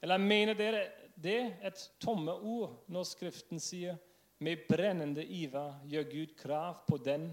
Eller 0.01 0.17
mener 0.17 0.53
dere 0.53 0.87
det 1.23 1.53
et 1.63 1.89
tomme 2.01 2.33
ord 2.33 2.83
når 2.87 3.05
Skriften 3.07 3.59
sier 3.61 3.97
med 4.43 4.65
brennende 4.69 5.23
iver 5.23 5.77
gjør 5.87 6.09
Gud 6.11 6.35
krav 6.37 6.81
på 6.87 6.97
den 6.97 7.29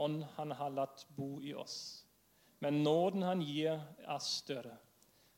ånd 0.00 0.24
han 0.36 0.52
har 0.56 0.72
latt 0.74 1.06
bo 1.16 1.40
i 1.42 1.54
oss. 1.54 2.04
Men 2.60 2.82
nåden 2.84 3.22
han 3.22 3.42
gir, 3.42 3.80
er 4.04 4.18
større. 4.24 4.76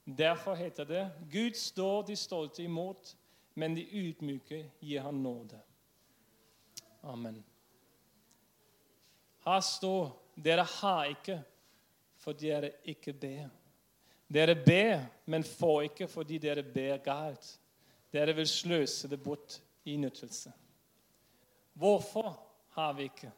Derfor 0.04 0.54
heter 0.58 0.84
det 0.84 1.10
Gud 1.30 1.54
står 1.54 2.02
de 2.06 2.16
stolte 2.16 2.62
imot, 2.62 3.16
men 3.54 3.74
de 3.74 3.84
ydmyke 3.86 4.64
gir 4.80 5.00
han 5.00 5.22
nåde. 5.22 5.60
Amen. 7.02 7.42
Her 9.44 9.60
står 9.60 10.12
dere 10.34 10.66
har 10.80 11.10
ikke 11.10 11.42
fordi 12.22 12.48
dere 12.48 12.70
ikke 12.84 13.12
ber. 13.12 13.50
Dere 14.32 14.54
ber, 14.54 15.02
men 15.26 15.44
får 15.44 15.82
ikke 15.90 16.08
fordi 16.08 16.38
dere 16.38 16.62
ber 16.62 17.02
galt. 17.04 17.58
Dere 18.12 18.34
vil 18.36 18.48
sløse 18.48 19.08
det 19.10 19.18
bort 19.22 19.58
i 19.84 19.96
nyttelse. 19.96 20.52
Hvorfor 21.72 22.38
har 22.76 22.92
vi 22.92 23.02
ikke? 23.10 23.32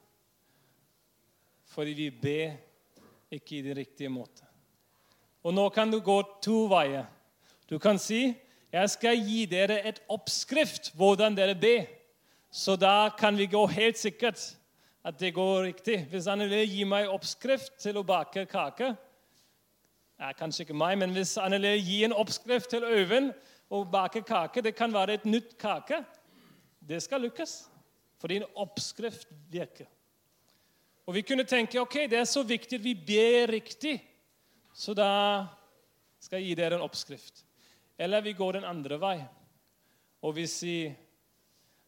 Fordi 1.73 1.95
vi 1.97 2.11
ber 2.11 2.57
ikke 3.35 3.59
i 3.59 3.63
den 3.63 3.77
riktige 3.77 4.13
måte. 4.13 4.45
Og 5.45 5.55
nå 5.55 5.69
kan 5.75 5.91
du 5.91 6.01
gå 6.01 6.17
to 6.43 6.65
veier. 6.71 7.07
Du 7.69 7.79
kan 7.79 7.99
si 8.01 8.35
jeg 8.75 8.91
skal 8.91 9.21
gi 9.23 9.45
dere 9.47 9.77
et 9.87 10.01
oppskrift 10.11 10.91
hvordan 10.99 11.37
dere 11.37 11.55
ber. 11.55 11.85
Så 12.51 12.75
da 12.79 13.11
kan 13.19 13.37
vi 13.39 13.47
gå 13.51 13.61
helt 13.71 13.99
sikkert 13.99 14.41
at 15.05 15.19
det 15.21 15.35
går 15.35 15.63
riktig. 15.69 15.99
Hvis 16.11 16.27
Anneli 16.31 16.65
gir 16.67 16.89
meg 16.91 17.11
oppskrift 17.13 17.77
til 17.83 18.01
å 18.01 18.07
bake 18.07 18.47
kake 18.51 18.95
ja, 18.95 20.31
Kanskje 20.39 20.65
ikke 20.65 20.79
meg, 20.79 20.97
men 20.99 21.15
hvis 21.15 21.37
Anneli 21.43 21.75
gir 21.83 22.09
en 22.09 22.17
oppskrift 22.17 22.71
til 22.71 22.87
Øyvind 22.87 23.33
å 23.71 23.83
bake 23.91 24.23
kake, 24.27 24.63
det 24.63 24.75
kan 24.79 24.95
være 24.95 25.19
et 25.19 25.27
nytt 25.27 25.57
kake, 25.59 26.01
det 26.79 27.03
skal 27.03 27.25
lykkes. 27.27 27.65
Fordi 28.23 28.39
en 28.41 28.47
oppskrift 28.63 29.27
virker. 29.51 29.91
Og 31.05 31.15
vi 31.15 31.23
kunne 31.27 31.45
tenke 31.45 31.81
ok, 31.81 32.07
det 32.09 32.19
er 32.19 32.29
så 32.29 32.43
viktig 32.47 32.79
at 32.79 32.85
vi 32.85 32.95
ber 32.97 33.53
riktig, 33.53 33.99
så 34.73 34.95
da 34.97 35.09
skal 36.21 36.41
jeg 36.41 36.49
gi 36.49 36.61
dere 36.63 36.79
en 36.79 36.87
oppskrift. 36.87 37.45
Eller 37.99 38.25
vi 38.25 38.33
går 38.33 38.57
den 38.57 38.69
andre 38.69 38.97
vei, 39.01 39.19
og 40.25 40.35
vi 40.39 40.47
sier 40.51 40.95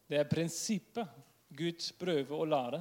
det 0.07 0.21
er 0.21 0.29
prinsippet 0.29 1.09
Gud 1.57 1.83
prøver 1.99 2.35
å 2.35 2.47
lære. 2.47 2.79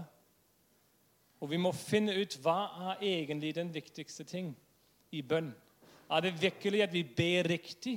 Og 1.41 1.51
vi 1.51 1.59
må 1.61 1.73
finne 1.77 2.15
ut 2.17 2.37
hva 2.43 2.59
er 2.93 3.03
egentlig 3.07 3.55
den 3.57 3.73
viktigste 3.73 4.27
ting 4.29 4.53
i 5.15 5.23
bønn. 5.23 5.51
Er 6.11 6.23
det 6.23 6.37
virkelig 6.39 6.85
at 6.85 6.93
vi 6.95 7.03
ber 7.03 7.49
riktig, 7.51 7.97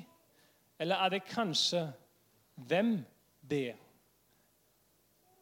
eller 0.80 1.04
er 1.04 1.14
det 1.14 1.28
kanskje 1.30 1.84
hvem 2.70 2.96
ber? 3.50 3.76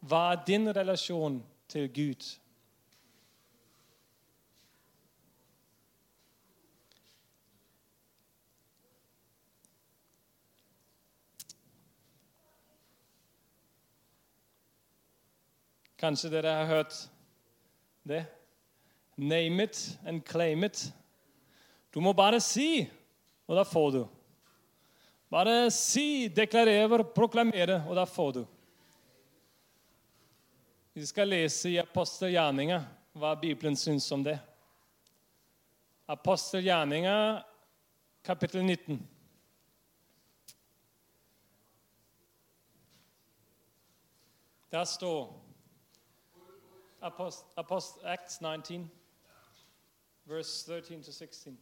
Hva 0.07 0.23
er 0.33 0.43
din 0.47 0.69
relasjon 0.75 1.39
til 1.69 1.87
Gud? 1.93 2.27
Kanskje 15.97 16.29
dere 16.29 16.53
har 16.59 16.69
hørt 16.69 16.95
det? 18.05 18.25
Name 19.17 19.63
it 19.63 19.97
and 20.05 20.21
claim 20.25 20.63
it. 20.63 20.93
Du 21.93 21.99
må 22.01 22.13
bare 22.13 22.39
si, 22.43 22.85
og 23.47 23.57
da 23.57 23.63
får 23.65 23.91
du. 23.95 24.03
Bare 25.33 25.71
si, 25.73 26.27
deklarere, 26.29 27.01
proklamere, 27.15 27.81
og 27.89 27.97
da 27.97 28.05
får 28.05 28.31
du. 28.37 28.43
Vi 30.93 31.05
skal 31.05 31.29
lese 31.29 31.73
i 31.73 31.79
apostelgjerninga 31.81 32.79
hva 33.17 33.33
Bibelen 33.41 33.75
syns 33.77 34.05
om 34.13 34.23
det. 34.25 34.37
Apostelgjerninga, 36.07 37.43
kapittel 38.23 38.63
19. 38.63 39.01
Der 44.71 44.85
står 44.85 45.46
Apost, 47.01 47.45
Apost, 47.57 48.03
Acts 48.03 48.41
19, 48.41 48.89
verse 50.25 50.63
13 50.65 51.03
to 51.03 51.11
16. 51.11 51.57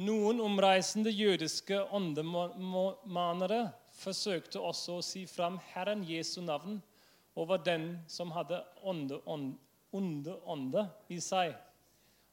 Noen 0.00 0.40
omreisende 0.40 1.10
jødiske 1.10 1.82
åndemanere 1.92 3.72
forsøkte 4.00 4.60
også 4.64 4.96
å 4.96 5.02
si 5.04 5.26
fram 5.28 5.58
Herren 5.74 6.06
Jesu 6.08 6.40
navn 6.40 6.78
over 7.36 7.60
den 7.60 7.98
som 8.08 8.32
hadde 8.32 8.62
onde 8.82 9.20
ånde 9.92 10.86
i 11.12 11.20
seg 11.20 11.52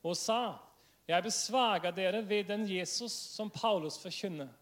og 0.03 0.15
sa, 0.15 0.60
'Jeg 1.08 1.24
besvager 1.24 1.91
dere 1.91 2.29
ved 2.29 2.44
den 2.48 2.67
Jesus 2.70 3.12
som 3.12 3.50
Paulus 3.50 3.98
forkynner.' 4.00 4.53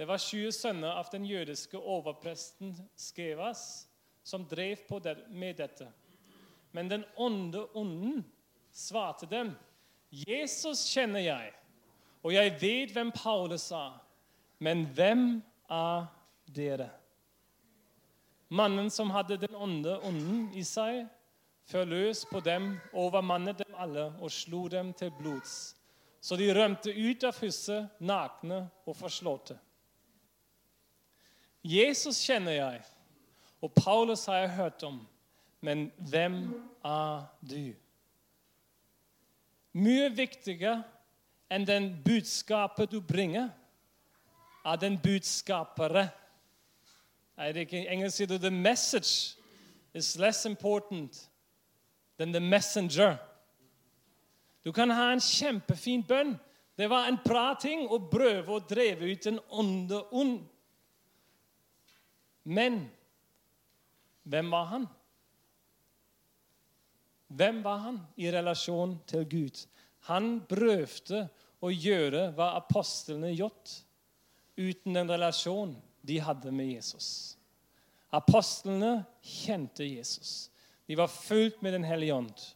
Det 0.00 0.06
var 0.08 0.18
20 0.18 0.52
sønner 0.52 0.94
av 0.96 1.08
den 1.12 1.26
jødiske 1.28 1.76
overpresten 1.76 2.70
Skevas 2.96 3.88
som 4.24 4.46
drev 4.48 4.86
på 4.88 4.96
med 5.28 5.58
dette. 5.60 5.90
Men 6.72 6.88
den 6.88 7.04
onde 7.16 7.66
onden 7.76 8.24
svarte 8.72 9.26
dem, 9.26 9.52
'Jesus 10.10 10.86
kjenner 10.88 11.20
jeg, 11.20 11.52
og 12.22 12.32
jeg 12.32 12.56
vet 12.62 12.92
hvem 12.92 13.12
Paulus 13.12 13.60
sa.' 13.60 14.00
Men 14.58 14.86
hvem 14.86 15.42
er 15.70 16.06
dere? 16.46 16.90
Mannen 18.48 18.90
som 18.90 19.10
hadde 19.10 19.36
den 19.36 19.54
onde 19.54 20.00
onden 20.00 20.50
i 20.54 20.62
seg, 20.64 21.06
før 21.64 21.84
løs 21.84 22.24
på 22.24 22.40
dem, 22.40 22.78
overmannet 22.92 23.58
dem 23.58 23.74
alle 23.76 24.14
og 24.20 24.30
slo 24.30 24.68
dem 24.68 24.92
til 24.92 25.10
blods. 25.10 25.76
Så 26.20 26.36
de 26.36 26.54
rømte 26.54 26.90
ut 26.90 27.24
av 27.24 27.36
huset 27.40 27.88
nakne 28.00 28.70
og 28.86 28.96
forslåtte. 28.96 29.60
Jesus 31.64 32.22
kjenner 32.24 32.52
jeg, 32.52 32.82
og 33.60 33.72
Paulus 33.76 34.24
har 34.26 34.34
jeg 34.34 34.50
hørt 34.50 34.82
om, 34.82 35.00
men 35.60 35.90
hvem 36.08 36.36
er 36.84 37.24
du? 37.44 37.74
Mye 39.72 40.08
viktigere 40.16 40.80
enn 41.52 41.66
den 41.68 41.90
budskapet 42.04 42.90
du 42.90 43.00
bringer, 43.04 43.50
er 44.64 44.76
den 44.76 44.98
budskapere. 45.02 46.08
Er 47.36 47.52
det 47.52 47.66
ikke 47.66 47.86
engelsk 47.88 48.16
sier 48.16 48.28
du, 48.28 48.38
'the 48.38 48.50
message 48.50 49.36
is 49.94 50.16
less 50.16 50.46
important 50.46 51.30
than 52.18 52.32
the 52.32 52.40
messenger'. 52.40 53.16
Du 54.64 54.72
kan 54.72 54.90
ha 54.90 55.12
en 55.12 55.20
kjempefin 55.20 56.02
bønn. 56.08 56.38
Det 56.76 56.90
var 56.90 57.08
en 57.08 57.18
bra 57.24 57.54
ting 57.60 57.88
å 57.88 57.98
prøve 57.98 58.52
å 58.52 58.58
dreve 58.58 59.12
ut 59.12 59.26
en 59.26 59.40
ånde 59.50 60.02
ond. 60.12 60.40
Men 62.50 62.82
hvem 64.26 64.50
var 64.50 64.64
han? 64.72 64.86
Hvem 67.30 67.62
var 67.62 67.78
han 67.84 68.00
i 68.18 68.30
relasjon 68.34 68.96
til 69.06 69.26
Gud? 69.30 69.60
Han 70.10 70.40
prøvde 70.50 71.28
å 71.62 71.70
gjøre 71.70 72.30
hva 72.34 72.54
apostlene 72.58 73.30
gjorde 73.30 73.84
uten 74.58 74.96
den 74.96 75.12
relasjonen 75.12 75.76
de 76.02 76.18
hadde 76.18 76.50
med 76.50 76.72
Jesus. 76.72 77.36
Apostlene 78.10 79.04
kjente 79.22 79.86
Jesus. 79.86 80.50
De 80.90 80.96
var 80.98 81.12
fullt 81.12 81.62
med 81.62 81.72
Den 81.72 81.86
hellige 81.86 82.14
ånd. 82.14 82.46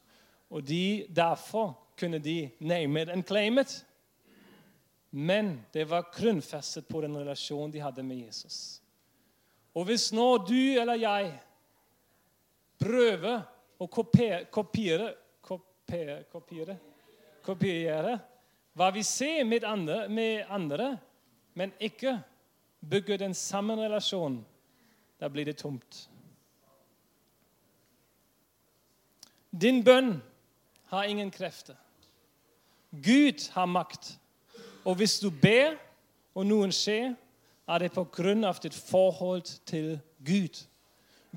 Og 0.50 0.64
de, 0.66 1.06
derfor 1.08 1.76
kunne 1.96 2.18
de 2.18 2.50
name 2.58 3.02
it 3.02 3.08
and 3.08 3.26
claim 3.26 3.58
it. 3.58 3.84
Men 5.10 5.60
det 5.72 5.84
var 5.84 6.10
grunnfestet 6.14 6.88
på 6.88 7.00
den 7.00 7.16
relasjonen 7.16 7.70
de 7.70 7.78
hadde 7.84 8.02
med 8.02 8.26
Jesus. 8.26 8.80
Og 9.74 9.88
hvis 9.88 10.12
nå 10.14 10.28
du 10.46 10.78
eller 10.78 11.00
jeg 11.02 11.32
prøver 12.78 13.42
å 13.80 13.88
kopiere, 13.90 14.44
kopiere, 14.52 15.08
kopiere, 15.42 16.20
kopiere, 16.30 16.78
kopiere 17.44 18.14
hva 18.74 18.88
vi 18.94 19.04
ser 19.06 19.44
med 19.46 19.64
andre, 19.64 20.08
med 20.08 20.50
andre, 20.50 20.96
men 21.54 21.70
ikke 21.78 22.16
bygger 22.82 23.20
den 23.22 23.34
samme 23.34 23.76
relasjonen, 23.78 24.40
da 25.20 25.28
blir 25.30 25.46
det 25.46 25.60
tomt. 25.62 26.08
Din 29.54 29.84
bønn 29.86 30.16
har 30.90 31.06
ingen 31.06 31.30
krefter. 31.30 31.76
Gud 32.90 33.46
har 33.54 33.70
makt. 33.70 34.16
Og 34.84 34.98
hvis 34.98 35.20
du 35.22 35.30
ber, 35.30 35.78
og 36.34 36.46
noen 36.46 36.74
skjer, 36.74 37.14
er 37.66 37.78
det 37.78 38.44
av 38.44 38.60
ditt 38.60 38.74
forhold 38.74 39.48
til 39.66 39.98
Gud. 40.18 40.66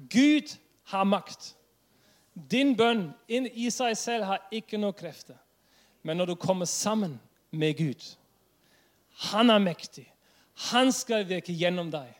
Gud 0.09 0.57
har 0.91 1.05
makt. 1.05 1.55
Din 2.33 2.75
bønn 2.75 3.13
i 3.27 3.69
seg 3.71 3.95
selv 3.97 4.25
har 4.25 4.43
ikke 4.51 4.77
noe 4.77 4.93
krefter. 4.93 5.37
Men 6.03 6.17
når 6.17 6.25
du 6.25 6.35
kommer 6.35 6.65
sammen 6.65 7.19
med 7.51 7.77
Gud 7.77 8.03
Han 9.33 9.49
er 9.49 9.59
mektig. 9.59 10.05
Han 10.69 10.91
skal 10.93 11.25
virke 11.25 11.53
gjennom 11.53 11.89
deg. 11.89 12.11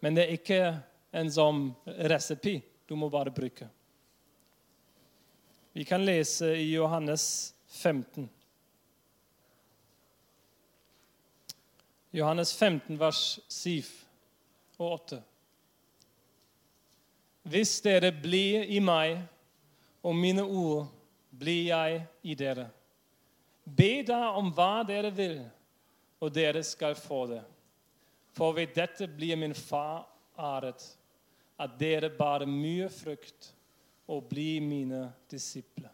Men 0.00 0.14
det 0.14 0.26
er 0.26 0.34
ikke 0.36 0.60
en 1.16 1.30
sånn 1.32 1.70
resepi 2.10 2.58
du 2.88 2.96
må 3.00 3.08
bare 3.08 3.32
bruke. 3.32 3.68
Vi 5.72 5.84
kan 5.88 6.04
lese 6.04 6.50
i 6.58 6.72
Johannes 6.74 7.54
15. 7.80 8.28
Johannes 12.10 12.54
15, 12.56 12.98
vers 12.98 13.40
7 13.48 13.84
og 14.78 14.92
8. 14.92 15.20
Hvis 17.42 17.76
dere 17.84 18.10
blir 18.12 18.66
i 18.66 18.80
meg, 18.82 19.20
og 20.02 20.16
mine 20.16 20.42
ord 20.42 20.88
blir 21.30 21.68
jeg 21.68 22.02
i 22.22 22.34
dere. 22.34 22.66
Be 23.64 24.02
da 24.06 24.32
om 24.34 24.50
hva 24.56 24.82
dere 24.88 25.12
vil, 25.14 25.38
og 26.20 26.34
dere 26.34 26.64
skal 26.66 26.96
få 26.98 27.22
det. 27.30 27.42
For 28.34 28.56
ved 28.56 28.74
dette 28.74 29.06
blir 29.06 29.38
min 29.38 29.54
far 29.54 30.08
æret, 30.38 30.82
at 31.60 31.78
dere 31.78 32.10
bærer 32.10 32.48
mye 32.48 32.88
frukt 32.90 33.52
og 34.10 34.26
blir 34.30 34.60
mine 34.64 35.06
disipler. 35.30 35.92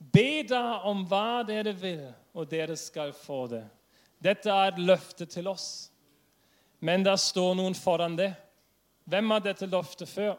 Be 0.00 0.42
da 0.48 0.80
om 0.88 1.04
hva 1.08 1.42
dere 1.46 1.72
vil, 1.76 2.08
og 2.34 2.48
dere 2.50 2.76
skal 2.76 3.12
få 3.16 3.46
det. 3.52 3.66
Dette 4.20 4.52
er 4.52 4.72
et 4.72 4.82
løfte 4.84 5.26
til 5.26 5.48
oss. 5.48 5.90
Men 6.80 7.04
der 7.04 7.16
står 7.20 7.54
noen 7.56 7.76
foran 7.76 8.16
det. 8.16 8.32
Hvem 9.10 9.32
er 9.34 9.44
dette 9.44 9.68
løftet 9.68 10.08
for? 10.08 10.36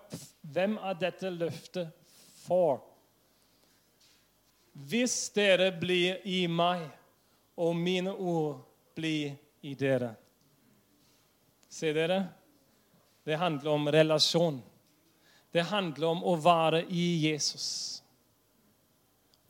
Hvem 0.54 0.78
er 0.78 0.98
dette 1.02 1.30
løftet 1.34 1.91
for? 2.46 2.82
Hvis 4.72 5.15
dere 5.36 5.72
blir 5.76 6.22
i 6.26 6.46
meg, 6.48 6.86
og 7.62 7.76
mine 7.76 8.13
ord 8.15 8.62
blir 8.96 9.36
i 9.62 9.74
dere. 9.78 10.13
Ser 11.70 11.94
dere? 11.94 12.22
Det 13.24 13.38
handler 13.38 13.72
om 13.72 13.89
relasjon. 13.91 14.62
Det 15.52 15.67
handler 15.67 16.08
om 16.08 16.24
å 16.26 16.36
være 16.41 16.86
i 16.89 17.06
Jesus. 17.28 18.02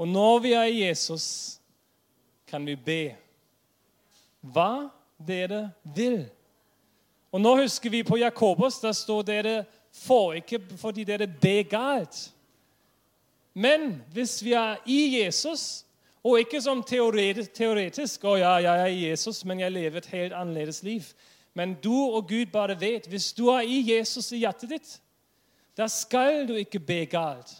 Og 0.01 0.09
når 0.09 0.39
vi 0.43 0.53
er 0.57 0.67
i 0.67 0.81
Jesus, 0.81 1.27
kan 2.49 2.65
vi 2.65 2.75
be 2.75 3.01
hva 4.41 4.89
dere 5.21 5.69
vil. 5.95 6.25
Og 7.31 7.41
Nå 7.41 7.55
husker 7.61 7.89
vi 7.89 8.03
på 8.03 8.17
Jakobos. 8.17 8.79
Der 8.83 8.91
står 8.91 9.21
dere 9.27 9.55
får 9.91 10.41
ikke 10.41 10.59
fordi 10.77 11.03
dere 11.07 11.27
ber 11.27 11.63
galt. 11.69 12.33
Men 13.53 14.01
hvis 14.13 14.43
vi 14.43 14.53
er 14.53 14.75
i 14.85 15.21
Jesus, 15.21 15.85
og 16.23 16.39
ikke 16.39 16.61
som 16.61 16.83
teoretisk 16.85 18.23
å 18.29 18.37
ja, 18.37 18.55
jeg 18.61 18.81
er 18.81 18.91
i 18.93 19.05
Jesus, 19.09 19.41
men 19.45 19.59
jeg 19.59 19.73
lever 19.73 19.97
et 19.97 20.11
helt 20.13 20.35
annerledes 20.37 20.83
liv. 20.83 21.07
Men 21.53 21.73
du 21.83 21.93
og 21.93 22.29
Gud 22.29 22.51
bare 22.53 22.77
vet 22.79 23.09
hvis 23.09 23.31
du 23.33 23.47
er 23.51 23.65
i 23.65 23.81
Jesus 23.89 24.31
i 24.31 24.43
hjertet 24.43 24.69
ditt, 24.69 24.91
da 25.77 25.87
skal 25.89 26.45
du 26.47 26.55
ikke 26.59 26.79
be 26.79 27.05
galt 27.09 27.57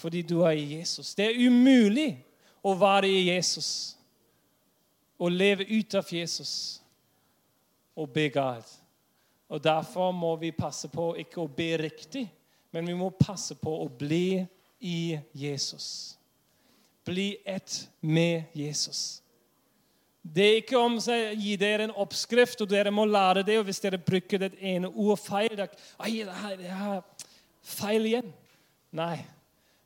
fordi 0.00 0.22
du 0.24 0.38
er 0.48 0.56
i 0.56 0.78
Jesus. 0.78 1.10
Det 1.12 1.26
er 1.26 1.40
umulig 1.44 2.14
å 2.64 2.72
være 2.72 3.08
i 3.08 3.26
Jesus 3.26 3.98
å 5.20 5.28
leve 5.28 5.66
ut 5.68 5.94
av 5.94 6.08
Jesus 6.08 6.80
og 7.96 8.08
be 8.14 8.28
galt. 8.32 8.70
Og 9.50 9.62
Derfor 9.62 10.12
må 10.14 10.36
vi 10.40 10.52
passe 10.54 10.88
på 10.88 11.12
ikke 11.20 11.42
å 11.42 11.50
be 11.50 11.74
riktig, 11.82 12.24
men 12.70 12.86
vi 12.86 12.94
må 12.94 13.10
passe 13.10 13.56
på 13.58 13.72
å 13.82 13.88
bli 13.88 14.46
i 14.80 15.18
Jesus. 15.36 16.16
Bli 17.04 17.34
ett 17.44 17.88
med 18.00 18.54
Jesus. 18.54 19.20
Det 20.22 20.44
er 20.44 20.58
ikke 20.60 20.78
om 20.78 20.98
å 21.00 21.16
gi 21.34 21.56
dere 21.58 21.88
en 21.88 21.96
oppskrift, 21.98 22.60
og 22.62 22.70
dere 22.70 22.92
må 22.92 23.06
lære 23.08 23.42
det. 23.42 23.58
og 23.58 23.66
Hvis 23.66 23.80
dere 23.82 23.98
bruker 23.98 24.38
det 24.38 24.52
ene 24.60 24.88
ordet 24.88 25.24
feil 25.24 25.56
da, 25.56 25.66
det 25.66 26.40
her, 26.42 26.56
det 26.60 27.70
feil 27.72 28.06
igjen. 28.06 28.32
Nei. 28.92 29.16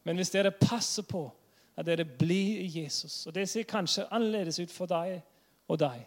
Men 0.04 0.18
hvis 0.18 0.32
dere 0.34 0.52
passer 0.52 1.06
på 1.08 1.28
at 1.76 1.86
dere 1.86 2.04
blir 2.04 2.60
i 2.62 2.68
Jesus. 2.80 3.26
Og 3.26 3.34
Det 3.34 3.48
ser 3.48 3.62
kanskje 3.62 4.06
annerledes 4.10 4.60
ut 4.60 4.70
for 4.70 4.86
deg 4.86 5.22
og 5.68 5.78
deg. 5.78 6.04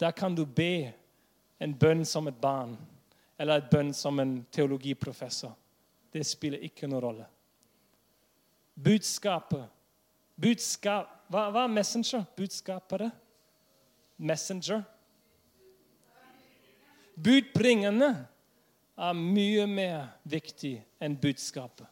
Da 0.00 0.10
kan 0.10 0.34
du 0.34 0.44
be 0.46 0.92
en 1.60 1.74
bønn 1.78 2.04
som 2.04 2.28
et 2.28 2.40
barn 2.40 2.76
eller 3.38 3.58
et 3.58 3.70
bønn 3.70 3.92
som 3.94 4.18
en 4.20 4.46
teologiprofessor. 4.52 5.52
Det 6.12 6.24
spiller 6.26 6.64
ikke 6.64 6.86
noen 6.86 7.02
rolle. 7.02 7.28
Budskapet 8.74 9.68
Budskap, 10.42 11.10
hva, 11.30 11.46
hva 11.52 11.66
er 11.66 11.72
messenger? 11.72 12.24
Budskapere? 12.36 13.10
Messenger? 14.16 14.82
Budbringende 17.14 18.08
er 18.96 19.18
mye 19.18 19.66
mer 19.68 20.08
viktig 20.24 20.78
enn 21.02 21.18
budskapet. 21.20 21.86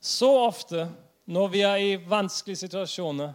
Så 0.00 0.28
ofte 0.38 0.86
når 1.26 1.48
vi 1.50 1.60
er 1.66 1.82
i 1.82 1.96
vanskelige 1.98 2.62
situasjoner, 2.66 3.32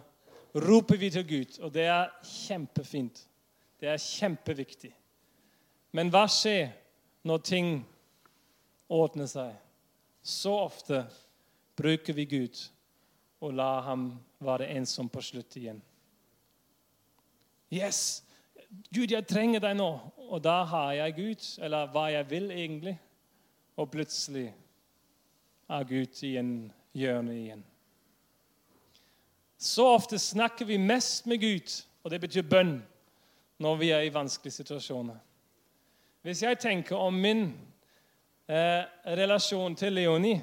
roper 0.54 0.96
vi 0.96 1.10
til 1.12 1.26
Gud, 1.28 1.58
og 1.60 1.72
det 1.74 1.84
er 1.88 2.12
kjempefint. 2.24 3.26
Det 3.80 3.90
er 3.92 4.00
kjempeviktig. 4.00 4.92
Men 5.92 6.08
hva 6.12 6.24
skjer 6.30 6.70
når 7.28 7.44
ting 7.44 7.70
ordner 8.88 9.28
seg? 9.28 9.52
Så 10.22 10.54
ofte 10.54 11.02
bruker 11.76 12.16
vi 12.16 12.24
Gud 12.30 12.60
og 13.42 13.56
lar 13.58 13.82
ham 13.88 14.12
være 14.40 14.70
ensom 14.76 15.10
på 15.12 15.20
slutt 15.24 15.56
igjen. 15.60 15.80
Yes! 17.72 18.22
Gud, 18.92 19.10
jeg 19.12 19.26
trenger 19.28 19.60
deg 19.60 19.76
nå. 19.76 19.88
Og 20.32 20.40
da 20.44 20.62
har 20.68 20.92
jeg 20.96 21.16
Gud, 21.16 21.48
eller 21.60 21.90
hva 21.92 22.06
jeg 22.12 22.28
vil 22.30 22.48
egentlig. 22.54 22.94
Og 23.76 23.90
plutselig 23.90 24.54
er 25.68 25.84
Gud 25.84 26.22
i 26.22 26.36
en 26.36 26.72
hjørne 26.94 27.36
igjen. 27.36 27.64
Så 29.58 29.86
ofte 29.94 30.18
snakker 30.18 30.64
vi 30.64 30.76
mest 30.76 31.26
med 31.26 31.40
Gud, 31.40 31.84
og 32.02 32.10
det 32.10 32.20
betyr 32.20 32.42
bønn, 32.42 32.80
når 33.58 33.76
vi 33.76 33.90
er 33.94 34.00
i 34.02 34.14
vanskelige 34.14 34.52
situasjoner. 34.58 35.16
Hvis 36.22 36.42
jeg 36.42 36.58
tenker 36.58 36.96
om 36.96 37.14
min 37.14 37.44
eh, 38.48 38.82
relasjon 39.06 39.74
til 39.76 39.92
Leonie 39.92 40.42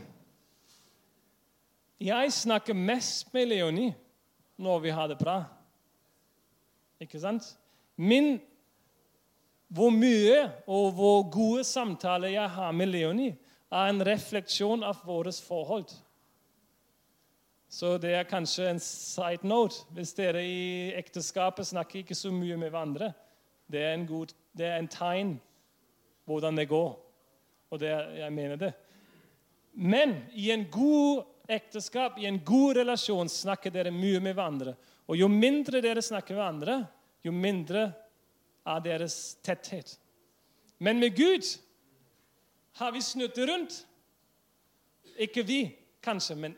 Jeg 2.00 2.34
snakker 2.34 2.74
mest 2.74 3.34
med 3.34 3.46
Leonie 3.46 3.96
når 4.58 4.80
vi 4.80 4.90
har 4.90 5.08
det 5.08 5.18
bra. 5.18 5.44
Ikke 7.00 7.20
sant? 7.20 7.58
Min 7.96 8.40
Hvor 9.70 9.94
mye 9.94 10.48
og 10.68 10.92
hvor 10.98 11.24
gode 11.30 11.64
samtaler 11.64 12.34
jeg 12.34 12.50
har 12.50 12.72
med 12.74 12.90
Leonie, 12.90 13.38
er 13.70 13.90
en 13.92 14.02
refleksjon 14.02 14.84
av 14.84 15.04
vårt 15.06 15.38
forhold. 15.46 15.92
Så 17.70 17.98
det 18.02 18.16
er 18.18 18.26
kanskje 18.26 18.66
en 18.72 18.82
side 18.82 19.46
note 19.46 19.84
hvis 19.94 20.16
dere 20.18 20.42
i 20.42 20.90
ekteskapet 20.98 21.70
snakker 21.70 22.02
ikke 22.02 22.18
så 22.18 22.32
mye 22.34 22.58
med 22.58 22.72
hverandre. 22.74 23.12
Det 23.70 23.84
er 23.86 23.94
en, 23.94 24.08
god, 24.10 24.34
det 24.58 24.66
er 24.66 24.80
en 24.82 24.90
tegn 24.90 25.36
hvordan 26.26 26.58
det 26.58 26.66
går. 26.72 26.96
Og 27.70 27.82
det, 27.82 27.92
jeg 28.18 28.34
mener 28.34 28.58
det. 28.58 28.72
Men 29.78 30.16
i 30.34 30.50
en 30.50 30.66
god 30.74 31.28
ekteskap, 31.50 32.18
i 32.18 32.26
en 32.26 32.42
god 32.46 32.82
relasjon, 32.82 33.30
snakker 33.30 33.74
dere 33.74 33.94
mye 33.94 34.18
med 34.18 34.34
hverandre. 34.34 34.74
Og 35.06 35.18
jo 35.18 35.30
mindre 35.30 35.82
dere 35.86 36.02
snakker 36.02 36.34
med 36.34 36.42
hverandre, 36.42 36.80
jo 37.26 37.34
mindre 37.36 37.92
er 38.70 38.86
deres 38.86 39.38
tetthet. 39.44 39.98
Men 40.80 41.00
med 41.00 41.16
Gud 41.16 41.60
har 42.80 42.92
vi 42.92 43.02
snudd 43.02 43.38
rundt. 43.38 43.86
Ikke 45.20 45.44
vi, 45.44 45.76
kanskje, 46.04 46.36
men 46.36 46.56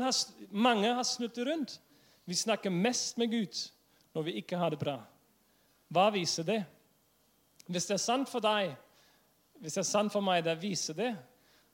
har, 0.00 0.14
mange 0.50 0.94
har 0.94 1.02
snudd 1.02 1.38
rundt. 1.38 1.80
Vi 2.24 2.34
snakker 2.34 2.70
mest 2.70 3.18
med 3.18 3.30
Gud 3.30 3.70
når 4.14 4.22
vi 4.22 4.32
ikke 4.32 4.56
har 4.56 4.70
det 4.70 4.78
bra. 4.78 4.98
Hva 5.88 6.10
viser 6.10 6.44
det? 6.46 6.64
Hvis 7.66 7.86
det 7.86 7.94
er 7.94 8.02
sant 8.02 8.28
for 8.28 8.42
deg, 8.42 8.74
hvis 9.60 9.74
det 9.74 9.82
er 9.82 9.88
sant 9.88 10.12
for 10.12 10.24
meg, 10.24 10.44
da 10.44 10.54
viser 10.54 10.94
det 10.94 11.10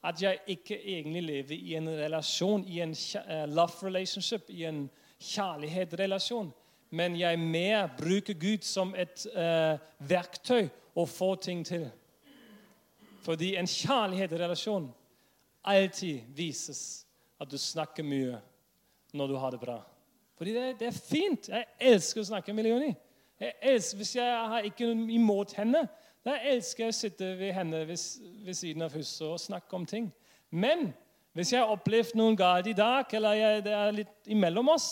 at 0.06 0.22
jeg 0.22 0.38
ikke 0.46 0.76
egentlig 0.78 1.22
lever 1.22 1.56
i 1.56 1.74
en 1.74 1.88
relasjon, 1.88 2.64
i 2.68 2.80
en 2.80 2.92
eh, 2.92 3.46
love 3.48 3.82
relationship, 3.82 4.50
i 4.50 4.64
en 4.64 4.84
kjærlighetsrelasjon. 5.18 6.52
Men 6.90 7.16
jeg 7.18 7.38
mer 7.38 7.88
bruker 7.98 8.34
Gud 8.38 8.64
som 8.64 8.94
et 8.96 9.26
uh, 9.34 9.78
verktøy 9.98 10.68
å 10.96 11.06
få 11.06 11.34
ting 11.42 11.64
til. 11.66 11.88
Fordi 13.26 13.56
en 13.58 13.66
kjærlighetsrelasjon 13.66 14.86
alltid 15.66 16.28
vises 16.36 17.06
at 17.42 17.50
du 17.50 17.58
snakker 17.58 18.06
mye 18.06 18.38
når 19.16 19.32
du 19.32 19.36
har 19.40 19.50
det 19.50 19.60
bra. 19.60 19.80
Fordi 20.38 20.52
det, 20.54 20.64
det 20.80 20.90
er 20.90 20.98
fint. 20.98 21.48
Jeg 21.48 21.66
elsker 21.80 22.22
å 22.22 22.28
snakke 22.30 22.54
med 22.54 22.68
Leonie. 22.68 22.96
Hvis 23.36 24.14
jeg 24.16 24.36
har 24.52 24.64
ikke 24.64 24.88
noe 24.88 25.12
imot 25.12 25.56
henne, 25.56 25.82
da 26.26 26.36
elsker 26.50 26.86
jeg 26.86 26.92
å 26.92 26.96
sitte 26.96 27.32
ved 27.38 27.52
henne 27.54 27.82
ved, 27.88 28.00
ved 28.44 28.56
siden 28.56 28.86
av 28.86 28.94
huset 28.96 29.26
og 29.26 29.40
snakke 29.40 29.76
om 29.76 29.84
ting. 29.88 30.08
Men 30.50 30.88
hvis 31.36 31.52
jeg 31.52 31.60
har 31.60 31.72
opplevd 31.72 32.16
noe 32.18 32.36
galt 32.38 32.70
i 32.70 32.76
dag, 32.76 33.12
eller 33.14 33.36
jeg, 33.36 33.64
det 33.66 33.74
er 33.76 33.94
litt 33.94 34.30
imellom 34.32 34.72
oss, 34.72 34.88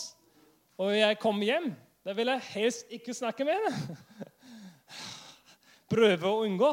og 0.78 0.92
jeg 0.94 1.18
kommer 1.22 1.48
hjem, 1.48 1.70
da 2.04 2.12
vil 2.12 2.28
jeg 2.28 2.48
helst 2.52 2.90
ikke 2.92 3.14
snakke 3.16 3.46
med 3.48 3.56
henne. 3.64 3.96
Prøve 5.94 6.28
å 6.28 6.42
unngå. 6.44 6.72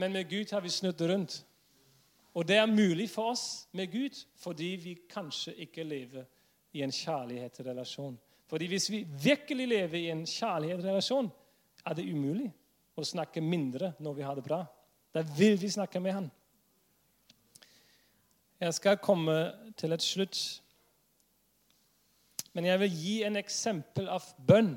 Men 0.00 0.12
med 0.12 0.28
Gud 0.28 0.52
har 0.52 0.60
vi 0.64 0.72
snudd 0.72 1.00
rundt. 1.08 1.40
Og 2.36 2.46
det 2.46 2.60
er 2.60 2.70
mulig 2.70 3.08
for 3.10 3.32
oss 3.32 3.66
med 3.74 3.90
Gud 3.92 4.18
fordi 4.38 4.74
vi 4.78 4.94
kanskje 5.10 5.56
ikke 5.66 5.84
lever 5.84 6.28
i 6.76 6.84
en 6.84 6.92
kjærlighetsrelasjon. 6.94 8.18
Fordi 8.50 8.66
hvis 8.70 8.90
vi 8.90 9.04
virkelig 9.22 9.66
lever 9.68 9.98
i 9.98 10.10
en 10.12 10.26
kjærlighetsrelasjon, 10.26 11.30
er 11.86 11.96
det 11.96 12.06
umulig 12.12 12.50
å 12.98 13.06
snakke 13.06 13.42
mindre 13.42 13.94
når 13.98 14.16
vi 14.18 14.26
har 14.26 14.38
det 14.38 14.44
bra. 14.46 14.60
Da 15.14 15.22
vil 15.36 15.58
vi 15.58 15.70
snakke 15.70 16.00
med 16.02 16.16
han. 16.16 16.30
Jeg 18.60 18.74
skal 18.76 19.00
komme 19.00 19.36
til 19.80 19.94
et 19.96 20.04
slutt. 20.04 20.38
Men 22.52 22.66
jeg 22.66 22.80
vil 22.80 22.96
gi 23.02 23.16
en 23.22 23.36
eksempel 23.36 24.08
av 24.10 24.24
bønn 24.46 24.74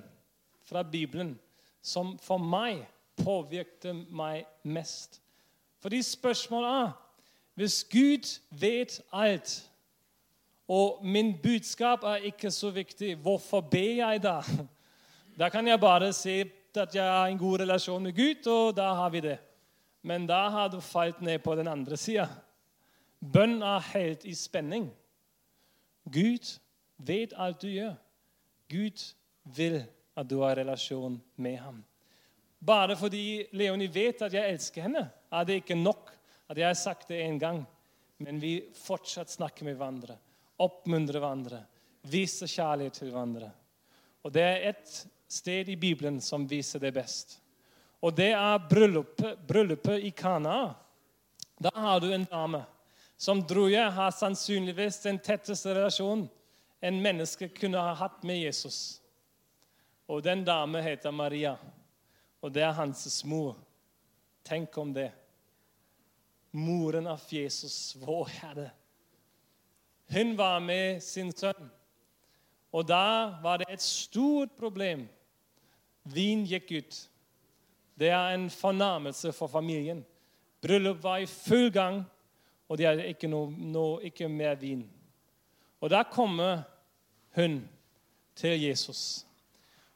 fra 0.68 0.84
Bibelen 0.84 1.36
som 1.82 2.16
for 2.22 2.38
meg 2.40 2.84
påvirket 3.20 4.06
meg 4.10 4.46
mest. 4.64 5.22
Fordi 5.84 6.02
spørsmålet 6.02 6.82
er 6.82 6.92
Hvis 7.54 7.84
Gud 7.84 8.40
vet 8.50 9.02
alt 9.12 9.70
og 10.68 11.06
min 11.06 11.36
budskap 11.44 12.04
er 12.04 12.16
ikke 12.16 12.52
så 12.52 12.70
viktig. 12.70 13.16
Hvorfor 13.16 13.62
ber 13.62 13.96
jeg 13.96 14.24
da? 14.24 14.42
Da 15.40 15.50
kan 15.50 15.68
jeg 15.68 15.80
bare 15.80 16.14
si 16.14 16.42
at 16.76 16.96
jeg 16.96 17.04
har 17.04 17.28
en 17.28 17.38
god 17.38 17.60
relasjon 17.60 18.04
med 18.04 18.16
Gud, 18.16 18.48
og 18.48 18.76
da 18.78 18.94
har 18.94 19.10
vi 19.10 19.20
det. 19.20 19.38
Men 20.02 20.28
da 20.28 20.50
har 20.50 20.68
du 20.68 20.80
falt 20.80 21.22
ned 21.22 21.40
på 21.40 21.56
den 21.56 21.68
andre 21.68 21.98
sida. 21.98 22.28
Bønn 23.34 23.62
er 23.62 23.80
helt 23.94 24.26
i 24.26 24.34
spenning. 24.34 24.92
Gud 26.12 26.60
vet 27.06 27.34
alt 27.34 27.62
du 27.62 27.70
gjør. 27.72 27.96
Gud 28.72 29.04
vil 29.56 29.82
at 30.16 30.30
du 30.30 30.40
har 30.42 30.58
relasjon 30.60 31.20
med 31.36 31.58
ham. 31.60 31.80
Bare 32.64 32.96
fordi 32.96 33.48
Leonie 33.58 33.92
vet 33.92 34.22
at 34.24 34.34
jeg 34.34 34.56
elsker 34.56 34.86
henne, 34.86 35.08
er 35.12 35.48
det 35.48 35.62
ikke 35.62 35.78
nok 35.80 36.14
at 36.48 36.60
jeg 36.60 36.70
har 36.70 36.80
sagt 36.80 37.10
det 37.12 37.24
en 37.26 37.40
gang. 37.42 37.64
Men 38.24 38.40
vi 38.40 38.60
fortsatt 38.78 39.34
snakker 39.34 39.68
med 39.68 39.76
hverandre 39.76 40.16
oppmuntrer 40.64 41.20
hverandre, 41.20 41.62
viser 42.10 42.50
kjærlighet 42.50 43.00
til 43.00 43.12
hverandre. 43.12 43.50
Og 44.24 44.32
Det 44.34 44.44
er 44.44 44.70
et 44.70 44.94
sted 45.28 45.70
i 45.70 45.80
Bibelen 45.80 46.22
som 46.22 46.48
viser 46.48 46.80
det 46.80 46.94
best. 46.94 47.40
Og 48.04 48.16
det 48.16 48.32
er 48.36 48.68
bryllupet, 48.70 49.40
bryllupet 49.48 50.04
i 50.04 50.12
Kana. 50.12 50.76
Da 51.60 51.72
har 51.74 52.00
du 52.00 52.12
en 52.12 52.28
dame 52.30 52.64
som 53.18 53.44
tror 53.48 53.70
jeg 53.72 53.92
har 53.96 54.12
sannsynligvis 54.12 55.00
den 55.06 55.20
tetteste 55.24 55.72
relasjonen 55.72 56.26
en 56.84 57.02
menneske 57.02 57.48
kunne 57.56 57.80
ha 57.80 57.94
hatt 57.96 58.24
med 58.28 58.42
Jesus. 58.42 59.00
Og 60.12 60.24
den 60.24 60.42
dame 60.44 60.82
heter 60.84 61.14
Maria, 61.16 61.56
og 62.44 62.52
det 62.52 62.66
er 62.66 62.76
hans 62.76 63.24
mor. 63.24 63.56
Tenk 64.44 64.76
om 64.78 64.92
det. 64.92 65.12
Moren 66.52 67.08
av 67.08 67.24
Jesus, 67.32 67.96
vår 68.02 68.34
Herre. 68.42 68.66
Hun 70.12 70.36
var 70.38 70.60
med 70.60 71.00
sin 71.04 71.32
sønn. 71.32 71.70
Og 72.74 72.84
da 72.90 73.40
var 73.42 73.64
det 73.64 73.70
et 73.72 73.86
stort 73.86 74.52
problem. 74.60 75.06
Vin 76.04 76.44
gikk 76.50 76.76
ut. 76.82 77.00
Det 77.96 78.12
er 78.12 78.36
en 78.36 78.50
fornærmelse 78.52 79.32
for 79.32 79.48
familien. 79.48 80.04
Bryllup 80.62 81.00
var 81.04 81.24
i 81.24 81.32
full 81.32 81.72
gang, 81.72 82.04
og 82.68 82.78
det 82.78 82.92
er 82.92 83.08
ikke, 83.08 83.32
noe, 83.32 83.48
noe, 83.56 84.04
ikke 84.04 84.28
mer 84.28 84.60
vin. 84.60 84.84
Og 85.80 85.92
da 85.92 86.04
kommer 86.04 86.66
hun 87.36 87.62
til 88.36 88.62
Jesus. 88.62 89.26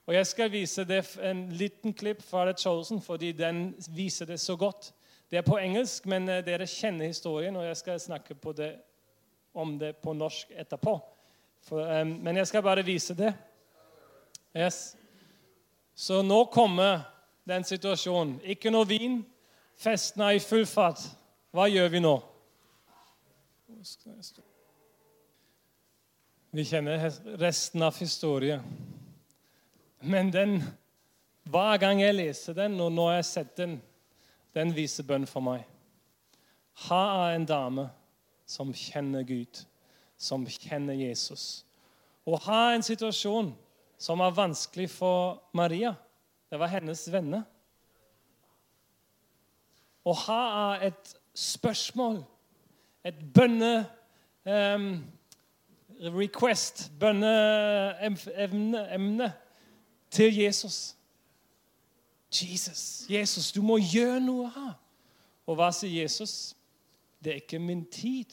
Og 0.08 0.14
Jeg 0.14 0.28
skal 0.28 0.52
vise 0.52 0.86
det 0.88 1.02
en 1.20 1.50
liten 1.50 1.94
klipp 1.94 2.22
fra 2.24 2.46
The 2.46 2.54
Chosen, 2.58 3.02
fordi 3.02 3.32
den 3.32 3.76
viser 3.90 4.26
det 4.26 4.40
så 4.40 4.56
godt. 4.56 4.94
Det 5.30 5.38
er 5.38 5.42
på 5.42 5.58
engelsk, 5.58 6.06
men 6.06 6.30
eh, 6.30 6.46
dere 6.46 6.68
kjenner 6.68 7.06
historien, 7.06 7.56
og 7.56 7.66
jeg 7.66 7.78
skal 7.78 8.00
snakke 8.00 8.36
det 8.56 8.76
om 9.54 9.80
det 9.80 9.98
på 9.98 10.14
norsk 10.14 10.48
etterpå. 10.56 11.00
For, 11.68 12.02
um, 12.02 12.08
men 12.08 12.38
jeg 12.38 12.48
skal 12.48 12.64
bare 12.64 12.86
vise 12.86 13.14
det. 13.14 13.34
Yes. 14.56 14.96
Så 15.96 16.22
nå 16.22 16.46
kommer 16.46 17.02
den 17.44 17.64
situasjonen. 17.64 18.40
Ikke 18.44 18.72
noe 18.72 18.88
vin. 18.88 19.26
Festen 19.78 20.22
er 20.22 20.38
i 20.38 20.40
full 20.40 20.66
fart. 20.66 21.04
Hva 21.52 21.68
gjør 21.68 21.90
vi 21.90 22.00
nå? 22.00 22.16
Vi 26.58 26.64
kjenner 26.66 27.12
resten 27.38 27.84
av 27.86 27.98
historien. 28.02 28.64
Men 30.00 30.32
den, 30.34 30.56
hver 31.46 31.78
gang 31.78 32.00
jeg 32.02 32.16
leser 32.18 32.56
den, 32.58 32.80
og 32.82 32.96
når 32.96 33.12
jeg 33.12 33.18
har 33.20 33.28
sett 33.30 33.52
den, 33.60 33.76
den 34.58 34.72
viser 34.74 35.06
bønn 35.06 35.28
for 35.30 35.46
meg. 35.46 35.68
Her 36.88 37.12
er 37.28 37.36
en 37.36 37.46
dame 37.46 37.84
som 38.50 38.72
kjenner 38.74 39.22
Gud, 39.30 39.60
som 40.18 40.48
kjenner 40.50 40.98
Jesus. 40.98 41.44
Og 42.26 42.40
her 42.48 42.72
er 42.72 42.78
en 42.80 42.86
situasjon 42.88 43.52
som 44.02 44.24
er 44.26 44.34
vanskelig 44.40 44.88
for 44.96 45.38
Maria. 45.54 45.92
Det 46.50 46.58
var 46.58 46.74
hennes 46.74 47.04
venner. 47.14 47.44
Og 50.10 50.18
her 50.24 50.58
er 50.64 50.88
et 50.90 51.14
spørsmål, 51.38 52.24
et 53.06 53.22
bønne... 53.38 53.76
Um, 54.48 54.90
request, 56.02 56.92
bønneemne 57.00 57.34
til 60.12 60.36
Jesus. 60.36 60.96
Jesus, 62.32 63.06
Jesus, 63.10 63.52
du 63.52 63.62
må 63.62 63.78
gjøre 63.78 64.20
noe 64.20 64.50
her. 64.52 64.74
Og 65.48 65.56
hva 65.56 65.72
sier 65.72 66.04
Jesus? 66.04 66.56
Det 67.24 67.32
er 67.32 67.36
ikke 67.42 67.60
min 67.60 67.86
tid. 67.86 68.26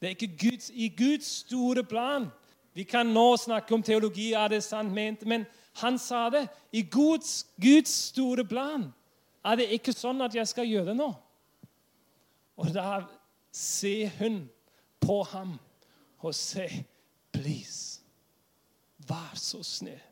Det 0.00 0.06
er 0.06 0.16
ikke 0.16 0.36
Guds, 0.48 0.70
i 0.74 0.88
Guds 0.88 1.26
store 1.44 1.84
plan. 1.84 2.26
Vi 2.74 2.82
kan 2.82 3.06
nå 3.06 3.36
snakke 3.36 3.74
om 3.74 3.82
teologi, 3.82 4.32
er 4.32 4.48
det 4.48 4.62
sant 4.64 4.92
ment, 4.92 5.26
men 5.26 5.44
han 5.82 5.98
sa 5.98 6.30
det. 6.30 6.48
I 6.72 6.82
Guds, 6.82 7.46
Guds 7.60 7.90
store 7.90 8.44
plan 8.44 8.88
er 9.44 9.56
det 9.60 9.68
ikke 9.74 9.92
sånn 9.96 10.20
at 10.24 10.34
jeg 10.34 10.48
skal 10.48 10.68
gjøre 10.68 10.90
det 10.90 10.96
nå. 10.96 11.10
Og 12.60 12.72
da 12.74 13.02
ser 13.52 14.10
hun 14.20 14.42
på 15.00 15.22
ham 15.22 15.58
og 16.18 16.34
si, 16.34 16.86
'Please, 17.32 18.00
vær 19.08 19.34
så 19.34 19.58
snill'. 19.58 20.10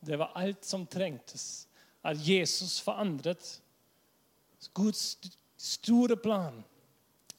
Det 0.00 0.18
var 0.18 0.32
alt 0.34 0.64
som 0.64 0.86
trengtes. 0.86 1.68
At 2.04 2.16
Jesus 2.28 2.80
forandret 2.80 3.62
Guds 4.74 5.18
store 5.56 6.16
plan. 6.16 6.64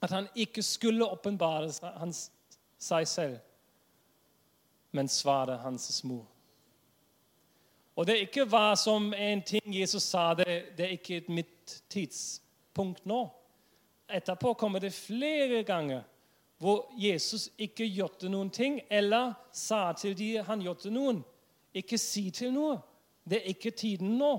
At 0.01 0.09
han 0.09 0.27
ikke 0.35 0.63
skulle 0.63 1.05
åpenbare 1.05 1.71
seg 2.79 3.07
selv, 3.07 3.39
men 4.91 5.07
svare 5.07 5.57
hans 5.57 6.03
mor. 6.03 6.27
Og 7.95 8.07
det 8.07 8.15
ikke 8.23 8.45
hva 8.47 8.77
som 8.79 9.11
en 9.13 9.41
ting 9.43 9.73
Jesus 9.75 10.03
sa, 10.03 10.33
det, 10.33 10.45
det 10.77 10.85
er 10.85 10.95
ikke 10.95 11.23
mitt 11.27 11.73
tidspunkt 11.91 13.05
nå. 13.05 13.25
Etterpå 14.09 14.53
kommer 14.53 14.79
det 14.79 14.93
flere 14.93 15.63
ganger 15.63 16.03
hvor 16.59 16.91
Jesus 16.97 17.49
ikke 17.57 17.87
gjorde 17.87 18.29
noen 18.29 18.49
ting, 18.51 18.81
eller 18.91 19.33
sa 19.51 19.93
til 19.95 20.17
de 20.17 20.43
han 20.43 20.61
gjorde 20.61 20.91
noen. 20.91 21.21
Ikke 21.73 21.97
si 21.97 22.27
til 22.35 22.51
noe. 22.51 22.81
Det 23.23 23.39
er 23.39 23.53
ikke 23.53 23.71
tiden 23.71 24.17
nå. 24.19 24.33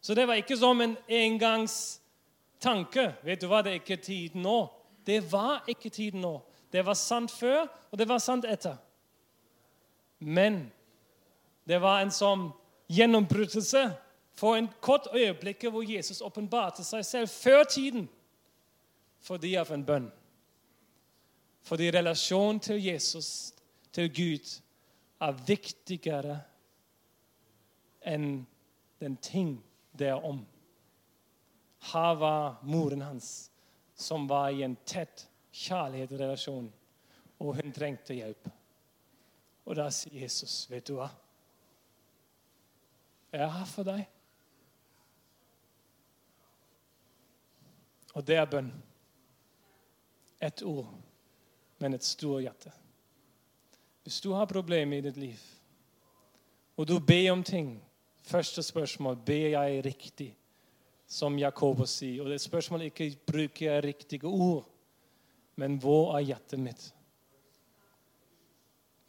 Så 0.00 0.16
det 0.16 0.24
var 0.28 0.40
ikke 0.40 0.56
som 0.56 0.80
en 0.80 0.96
engangstanke. 1.08 3.10
Vet 3.24 3.42
du 3.42 3.48
hva, 3.50 3.60
det 3.60 3.74
er 3.74 3.82
ikke 3.82 4.00
tiden 4.00 4.44
nå. 4.44 4.56
Det 5.04 5.20
var 5.32 5.68
ikke 5.68 5.92
tiden 5.92 6.24
nå. 6.24 6.38
Det 6.72 6.84
var 6.86 6.96
sant 6.96 7.30
før, 7.30 7.68
og 7.92 7.98
det 7.98 8.08
var 8.08 8.18
sant 8.18 8.48
etter. 8.48 8.80
Men 10.18 10.72
det 11.68 11.80
var 11.80 12.00
en 12.00 12.12
sånn 12.12 12.48
gjennombrytelse 12.88 13.84
for 14.36 14.56
en 14.56 14.68
kort 14.80 15.10
øyeblikk 15.14 15.68
hvor 15.68 15.84
Jesus 15.84 16.24
åpenbarte 16.24 16.84
seg 16.84 17.04
selv 17.04 17.30
før 17.30 17.64
tiden 17.68 18.08
fordi 19.24 19.56
av 19.56 19.72
en 19.72 19.84
bønn. 19.84 20.10
Fordi 21.64 21.88
relasjonen 21.92 22.60
til 22.60 22.82
Jesus, 22.84 23.54
til 23.92 24.10
Gud, 24.12 24.50
er 25.24 25.38
viktigere 25.46 26.36
enn 28.04 28.44
den 29.00 29.16
ting 29.24 29.56
det 29.96 30.10
er 30.12 30.26
om. 30.28 30.42
Her 31.92 32.12
var 32.20 32.58
moren 32.68 33.04
hans, 33.04 33.50
som 33.96 34.28
var 34.28 34.50
i 34.52 34.64
en 34.66 34.76
tett 34.84 35.26
kjærlighetsrelasjon, 35.54 36.68
og 37.40 37.56
hun 37.56 37.72
trengte 37.72 38.16
hjelp. 38.18 38.48
Og 39.64 39.76
da 39.76 39.88
sier 39.90 40.20
Jesus, 40.20 40.66
'Vet 40.70 40.88
du 40.88 40.94
hva? 41.00 41.08
Jeg 43.32 43.40
er 43.40 43.48
her 43.48 43.64
for 43.64 43.82
deg.' 43.82 44.08
Og 48.14 48.26
det 48.26 48.36
er 48.36 48.44
bønn 48.44 48.72
ett 50.46 50.62
ord, 50.62 50.86
men 51.78 51.94
et 51.94 52.04
stort 52.04 52.42
hjerte. 52.44 52.72
Hvis 54.04 54.20
du 54.20 54.30
har 54.36 54.46
problemer 54.50 55.00
i 55.00 55.06
ditt 55.06 55.16
liv, 55.16 55.40
og 56.76 56.88
du 56.88 56.98
ber 57.00 57.32
om 57.32 57.42
ting 57.44 57.76
Første 58.24 58.62
spørsmål 58.62 59.16
ber 59.26 59.48
jeg 59.52 59.84
riktig, 59.84 60.30
som 61.06 61.36
Jakobus 61.38 61.98
sier. 61.98 62.22
Og 62.22 62.30
det 62.32 62.40
spørsmålet 62.40 62.84
ikke 62.84 63.18
bruker 63.26 63.66
jeg 63.66 63.84
riktige 63.84 64.26
ord, 64.26 64.64
men 65.60 65.76
hvor 65.76 66.16
er 66.16 66.24
hjertet 66.24 66.60
mitt? 66.60 66.86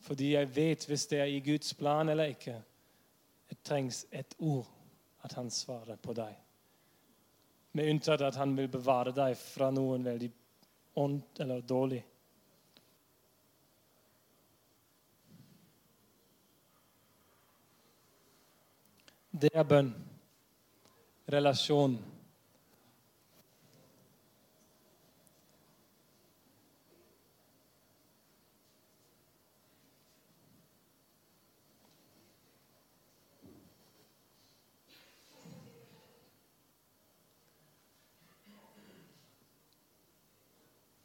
Fordi 0.03 0.33
jeg 0.33 0.55
vet 0.55 0.87
hvis 0.87 1.07
det 1.07 1.19
er 1.19 1.31
i 1.31 1.39
Guds 1.39 1.73
plan 1.73 2.09
eller 2.09 2.35
ikke. 2.35 2.57
Det 3.49 3.57
trengs 3.63 4.05
et 4.11 4.35
ord 4.39 4.67
at 5.23 5.33
han 5.33 5.49
svarer 5.49 5.95
på 5.95 6.13
deg. 6.13 6.35
Med 7.71 7.89
unntatt 7.89 8.21
at 8.21 8.35
han 8.35 8.51
vil 8.57 8.67
bevare 8.71 9.15
deg 9.15 9.37
fra 9.39 9.71
noen 9.71 10.03
veldig 10.05 10.29
ondt 10.95 11.39
eller 11.39 11.61
dårlig. 11.61 12.05
Det 19.31 19.51
er 19.51 19.63
bønn. 19.67 19.89
Relasjon. 21.27 21.97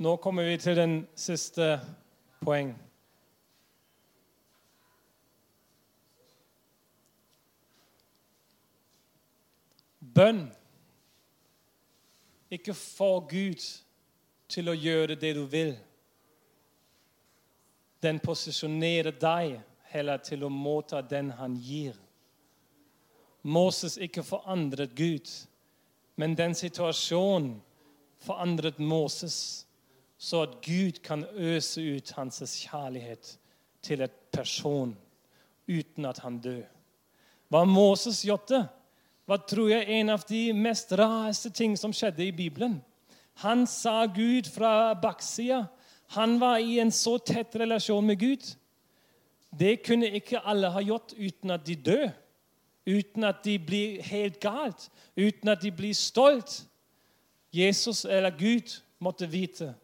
Nå 0.00 0.16
kommer 0.16 0.42
vi 0.42 0.56
til 0.56 0.76
den 0.76 0.94
siste 1.12 1.74
poeng. 2.40 2.70
Bønn. 10.00 10.46
Ikke 12.48 12.72
få 12.74 13.10
Gud 13.28 13.68
til 14.48 14.72
å 14.72 14.78
gjøre 14.78 15.20
det 15.20 15.34
du 15.36 15.44
vil. 15.52 15.76
Den 18.00 18.24
posisjonerer 18.24 19.12
deg 19.20 19.58
heller 19.92 20.24
til 20.24 20.48
å 20.48 20.48
motta 20.48 21.04
den 21.04 21.34
han 21.36 21.60
gir. 21.60 21.92
Moses 23.42 24.00
ikke 24.00 24.24
forandret 24.24 24.96
Gud, 24.96 25.28
men 26.16 26.40
den 26.40 26.56
situasjonen 26.56 27.58
forandret 28.24 28.80
Moses 28.80 29.66
så 30.20 30.42
at 30.44 30.59
Gud 30.61 31.00
kan 31.00 31.24
øse 31.33 31.80
ut 31.80 32.11
hans 32.12 32.42
kjærlighet 32.61 33.38
til 33.83 34.02
et 34.04 34.12
person 34.33 34.92
uten 35.68 36.04
at 36.04 36.18
han 36.18 36.37
dør. 36.40 36.66
Hva 37.48 37.64
Moses 37.64 38.20
gjorde, 38.22 38.66
var 39.26 39.46
tror 39.48 39.70
jeg 39.70 39.88
en 39.88 40.12
av 40.12 40.26
de 40.28 40.52
mest 40.52 40.92
rareste 40.92 41.50
ting 41.50 41.78
som 41.78 41.94
skjedde 41.96 42.26
i 42.26 42.37
Bibelen. 42.37 42.80
Han 43.40 43.64
sa 43.66 44.04
Gud 44.06 44.50
fra 44.52 44.92
baksida. 44.94 45.64
Han 46.18 46.37
var 46.40 46.59
i 46.59 46.78
en 46.83 46.92
så 46.92 47.16
tett 47.18 47.56
relasjon 47.56 48.06
med 48.06 48.18
Gud. 48.20 48.44
Det 49.59 49.80
kunne 49.87 50.11
ikke 50.20 50.42
alle 50.44 50.68
ha 50.74 50.83
gjort 50.85 51.14
uten 51.16 51.50
at 51.50 51.64
de 51.66 51.74
dør, 51.74 52.09
uten 52.87 53.24
at 53.24 53.44
de 53.44 53.59
blir 53.59 54.02
helt 54.02 54.40
galt, 54.42 54.90
uten 55.16 55.48
at 55.48 55.62
de 55.62 55.72
blir 55.72 55.94
stolt. 55.94 56.66
Jesus 57.52 58.04
eller 58.04 58.37
Gud 58.37 58.83
måtte 59.00 59.30
vite 59.30 59.74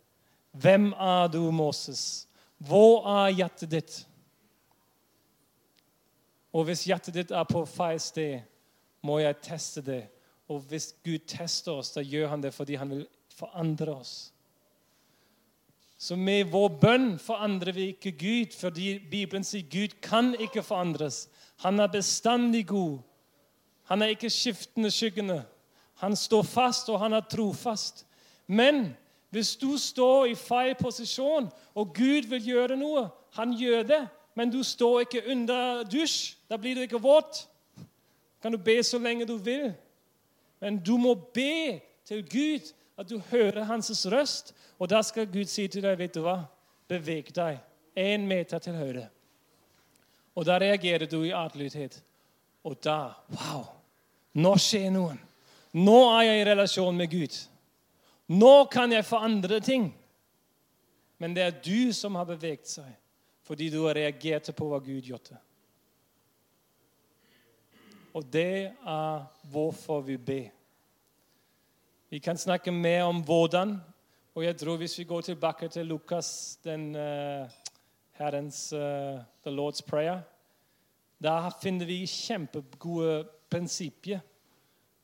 hvem 0.60 0.92
er 0.92 1.28
du, 1.32 1.40
Moses? 1.50 2.26
Hvor 2.58 3.04
er 3.10 3.34
hjertet 3.36 3.70
ditt? 3.70 3.96
Og 6.56 6.64
hvis 6.68 6.86
hjertet 6.88 7.14
ditt 7.18 7.34
er 7.34 7.44
på 7.48 7.64
feil 7.68 8.00
sted, 8.00 8.46
må 9.04 9.18
jeg 9.20 9.40
teste 9.44 9.82
det. 9.84 10.04
Og 10.48 10.62
hvis 10.70 10.92
Gud 11.04 11.26
tester 11.28 11.76
oss, 11.76 11.92
da 11.92 12.04
gjør 12.04 12.30
han 12.32 12.44
det 12.44 12.54
fordi 12.54 12.78
han 12.80 12.94
vil 12.94 13.04
forandre 13.36 13.98
oss. 13.98 14.14
Så 15.98 16.16
med 16.16 16.50
vår 16.52 16.68
bønn 16.80 17.06
forandrer 17.20 17.72
vi 17.72 17.90
ikke 17.92 18.12
Gud, 18.20 18.56
fordi 18.56 18.98
Bibelen 19.10 19.44
sier 19.44 19.64
Gud 19.72 19.96
kan 20.04 20.34
ikke 20.36 20.64
forandres. 20.64 21.26
Han 21.64 21.80
er 21.80 21.92
bestandig 21.92 22.66
god. 22.68 22.98
Han 23.88 24.02
er 24.02 24.12
ikke 24.12 24.32
skiftende 24.32 24.90
skyggende. 24.92 25.40
Han 26.02 26.16
står 26.16 26.44
fast, 26.44 26.90
og 26.92 27.00
han 27.00 27.16
er 27.16 27.24
trofast. 27.24 28.04
Men 28.46 28.90
hvis 29.30 29.56
du 29.56 29.76
står 29.78 30.30
i 30.30 30.34
feil 30.38 30.74
posisjon, 30.78 31.48
og 31.74 31.94
Gud 31.94 32.28
vil 32.30 32.52
gjøre 32.52 32.76
noe 32.78 33.08
Han 33.36 33.52
gjør 33.52 33.82
det 33.84 34.04
men 34.36 34.50
du 34.52 34.60
står 34.62 35.06
ikke 35.06 35.24
under 35.32 35.82
dusj. 35.88 36.36
Da 36.48 36.58
blir 36.60 36.76
du 36.76 36.84
ikke 36.84 37.00
våt. 37.00 37.46
Kan 38.42 38.52
du 38.52 38.58
be 38.60 38.82
så 38.84 38.98
lenge 39.00 39.24
du 39.24 39.36
vil. 39.40 39.70
Men 40.60 40.76
du 40.76 40.96
må 41.00 41.14
be 41.14 41.80
til 42.04 42.20
Gud 42.28 42.68
at 42.98 43.08
du 43.08 43.18
hører 43.30 43.64
hans 43.64 44.06
røst. 44.12 44.52
Og 44.78 44.90
da 44.90 45.00
skal 45.02 45.32
Gud 45.32 45.48
si 45.48 45.68
til 45.68 45.82
deg, 45.82 45.96
vet 45.98 46.14
du 46.14 46.20
hva? 46.26 46.42
Beveg 46.88 47.32
deg 47.34 47.62
én 47.96 48.28
meter 48.28 48.60
til 48.60 48.76
høyre. 48.76 49.06
Og 50.36 50.44
da 50.44 50.58
reagerer 50.60 51.08
du 51.08 51.22
i 51.24 51.32
adlydighet. 51.32 52.02
Og 52.64 52.76
da 52.84 53.16
Wow! 53.32 53.64
Nå 54.36 54.52
skjer 54.60 54.90
noen. 54.92 55.16
Nå 55.72 55.96
er 56.12 56.26
jeg 56.28 56.40
i 56.42 56.48
relasjon 56.50 56.96
med 56.96 57.08
Gud. 57.08 57.38
Nå 58.26 58.66
kan 58.72 58.92
jeg 58.92 59.06
forandre 59.06 59.60
ting. 59.60 59.90
Men 61.18 61.34
det 61.34 61.42
er 61.42 61.58
du 61.62 61.92
som 61.96 62.18
har 62.18 62.28
beveget 62.28 62.68
seg 62.68 62.94
fordi 63.46 63.68
du 63.70 63.84
har 63.84 63.94
reagert 63.94 64.48
på 64.58 64.66
hva 64.66 64.80
Gud 64.82 65.06
gjorde. 65.06 65.36
Og 68.10 68.24
det 68.26 68.72
er 68.74 69.26
hvorfor 69.52 70.00
vi 70.02 70.16
ber. 70.18 70.48
Vi 72.10 72.18
kan 72.18 72.38
snakke 72.38 72.72
mer 72.74 73.04
om 73.06 73.20
hvordan. 73.22 73.76
Og 74.34 74.44
jeg 74.44 74.56
tror 74.56 74.76
hvis 74.76 74.98
vi 74.98 75.04
går 75.04 75.20
tilbake 75.20 75.68
til 75.68 75.86
Lukas, 75.86 76.58
den 76.64 76.96
uh, 76.96 77.46
Herrens 78.18 78.72
uh, 78.72 79.22
The 79.44 79.54
Lord's 79.54 79.84
Prayer, 79.86 80.20
da 81.22 81.48
finner 81.62 81.86
vi 81.86 82.02
kjempegode 82.06 83.28
prinsipper. 83.50 84.18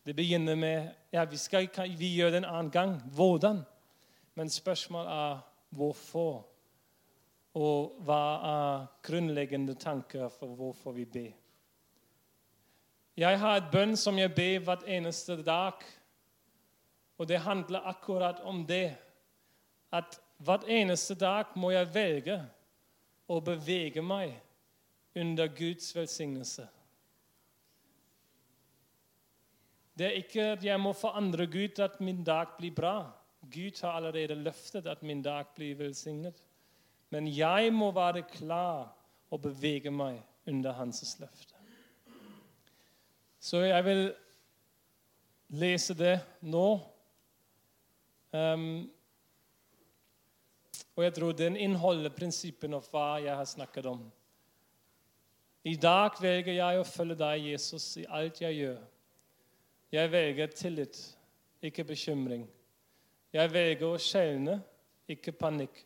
Det 0.06 0.16
begynner 0.16 0.54
med 0.54 0.90
ja, 1.12 1.24
vi, 1.24 1.36
skal, 1.36 1.68
vi 1.98 2.14
gjør 2.16 2.30
det 2.30 2.42
en 2.42 2.48
annen 2.48 2.70
gang. 2.70 2.96
Hvordan? 3.14 3.62
Men 4.34 4.50
spørsmålet 4.50 5.12
er 5.12 5.40
hvorfor. 5.76 6.46
Og 7.54 7.98
hva 8.06 8.22
er 8.48 8.86
grunnleggende 9.04 9.74
tanker 9.74 10.28
for 10.32 10.56
hvorfor 10.56 10.96
vi 10.96 11.04
ber? 11.04 11.32
Jeg 13.16 13.40
har 13.40 13.58
et 13.58 13.68
bønn 13.72 13.92
som 13.96 14.16
jeg 14.16 14.32
ber 14.32 14.64
hvert 14.64 14.86
eneste 14.88 15.36
dag. 15.44 15.84
Og 17.20 17.28
det 17.28 17.42
handler 17.44 17.88
akkurat 17.88 18.40
om 18.40 18.64
det. 18.66 18.96
At 19.92 20.16
hvert 20.38 20.64
eneste 20.64 21.14
dag 21.14 21.52
må 21.56 21.70
jeg 21.70 21.94
velge 21.94 22.38
å 23.28 23.40
bevege 23.44 24.02
meg 24.02 24.32
under 25.14 25.46
Guds 25.52 25.92
velsignelse. 25.96 26.64
Det 29.98 30.06
er 30.06 30.20
ikke 30.22 30.44
at 30.54 30.64
jeg 30.64 30.80
må 30.80 30.92
forandre 30.96 31.46
Gud 31.46 31.80
at 31.84 32.00
min 32.00 32.24
dag 32.24 32.54
blir 32.58 32.74
bra. 32.74 33.12
Gud 33.42 33.82
har 33.82 33.98
allerede 33.98 34.34
løftet 34.34 34.86
at 34.86 35.02
min 35.02 35.22
dag 35.22 35.46
blir 35.56 35.76
velsignet. 35.76 36.42
Men 37.10 37.28
jeg 37.28 37.72
må 37.72 37.90
være 37.92 38.22
klar 38.22 38.94
og 39.30 39.42
bevege 39.42 39.90
meg 39.90 40.22
under 40.48 40.72
hans 40.72 41.16
løfte. 41.20 41.54
Så 43.40 43.64
jeg 43.66 43.84
vil 43.84 44.02
lese 45.50 45.94
det 45.94 46.16
nå 46.40 46.80
Um, 48.32 48.90
og 50.96 51.04
jeg 51.04 51.14
tror 51.14 51.32
den 51.32 51.56
inneholder 51.56 52.12
prinsippene 52.16 52.78
av 52.80 52.86
hva 52.88 53.06
jeg 53.20 53.36
har 53.36 53.48
snakket 53.48 53.88
om. 53.90 54.06
I 55.68 55.74
dag 55.76 56.16
velger 56.20 56.56
jeg 56.56 56.80
å 56.80 56.86
følge 56.88 57.16
deg, 57.20 57.50
Jesus, 57.52 57.90
i 58.00 58.06
alt 58.08 58.40
jeg 58.40 58.56
gjør. 58.56 58.80
Jeg 59.92 60.12
velger 60.12 60.46
tillit, 60.46 60.98
ikke 61.62 61.84
bekymring. 61.84 62.46
Jeg 63.32 63.52
velger 63.52 63.88
å 63.92 63.98
skjelne, 64.00 64.54
ikke 65.08 65.34
panikk. 65.36 65.82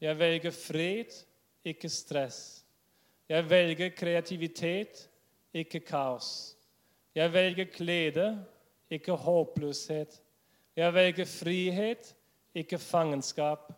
Jeg 0.00 0.18
velger 0.18 0.52
fred, 0.52 1.14
ikke 1.64 1.88
stress. 1.88 2.40
Jeg 3.28 3.48
velger 3.48 3.94
kreativitet, 3.96 5.06
ikke 5.56 5.80
kaos. 5.80 6.56
Jeg 7.16 7.32
velger 7.32 7.70
glede, 7.72 8.26
ikke 8.92 9.16
håpløshet. 9.16 10.20
Jeg 10.76 10.94
velger 10.94 11.24
frihet, 11.24 12.12
ikke 12.54 12.78
fangenskap. 12.78 13.72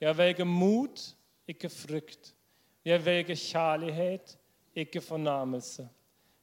Jeg 0.00 0.18
velger 0.18 0.44
mot, 0.44 1.06
ikke 1.46 1.70
frykt. 1.70 2.34
Jeg 2.84 3.04
velger 3.06 3.38
kjærlighet, 3.38 4.36
ikke 4.74 5.00
fornærmelse. 5.00 5.86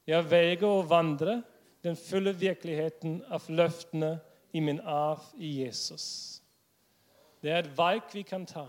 Jeg 0.06 0.30
velger 0.30 0.68
å 0.68 0.82
vandre 0.88 1.42
den 1.82 1.96
fulle 1.96 2.32
virkeligheten 2.32 3.20
av 3.30 3.46
løftene 3.48 4.16
i 4.52 4.60
min 4.60 4.80
arv 4.80 5.22
i 5.36 5.52
Jesus. 5.62 6.06
Det 7.42 7.52
er 7.52 7.62
et 7.62 7.74
valg 7.78 8.08
vi 8.12 8.24
kan 8.26 8.46
ta, 8.46 8.66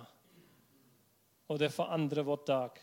og 1.49 1.59
det 1.59 1.71
forandrer 1.73 2.27
vår 2.27 2.43
dag. 2.47 2.81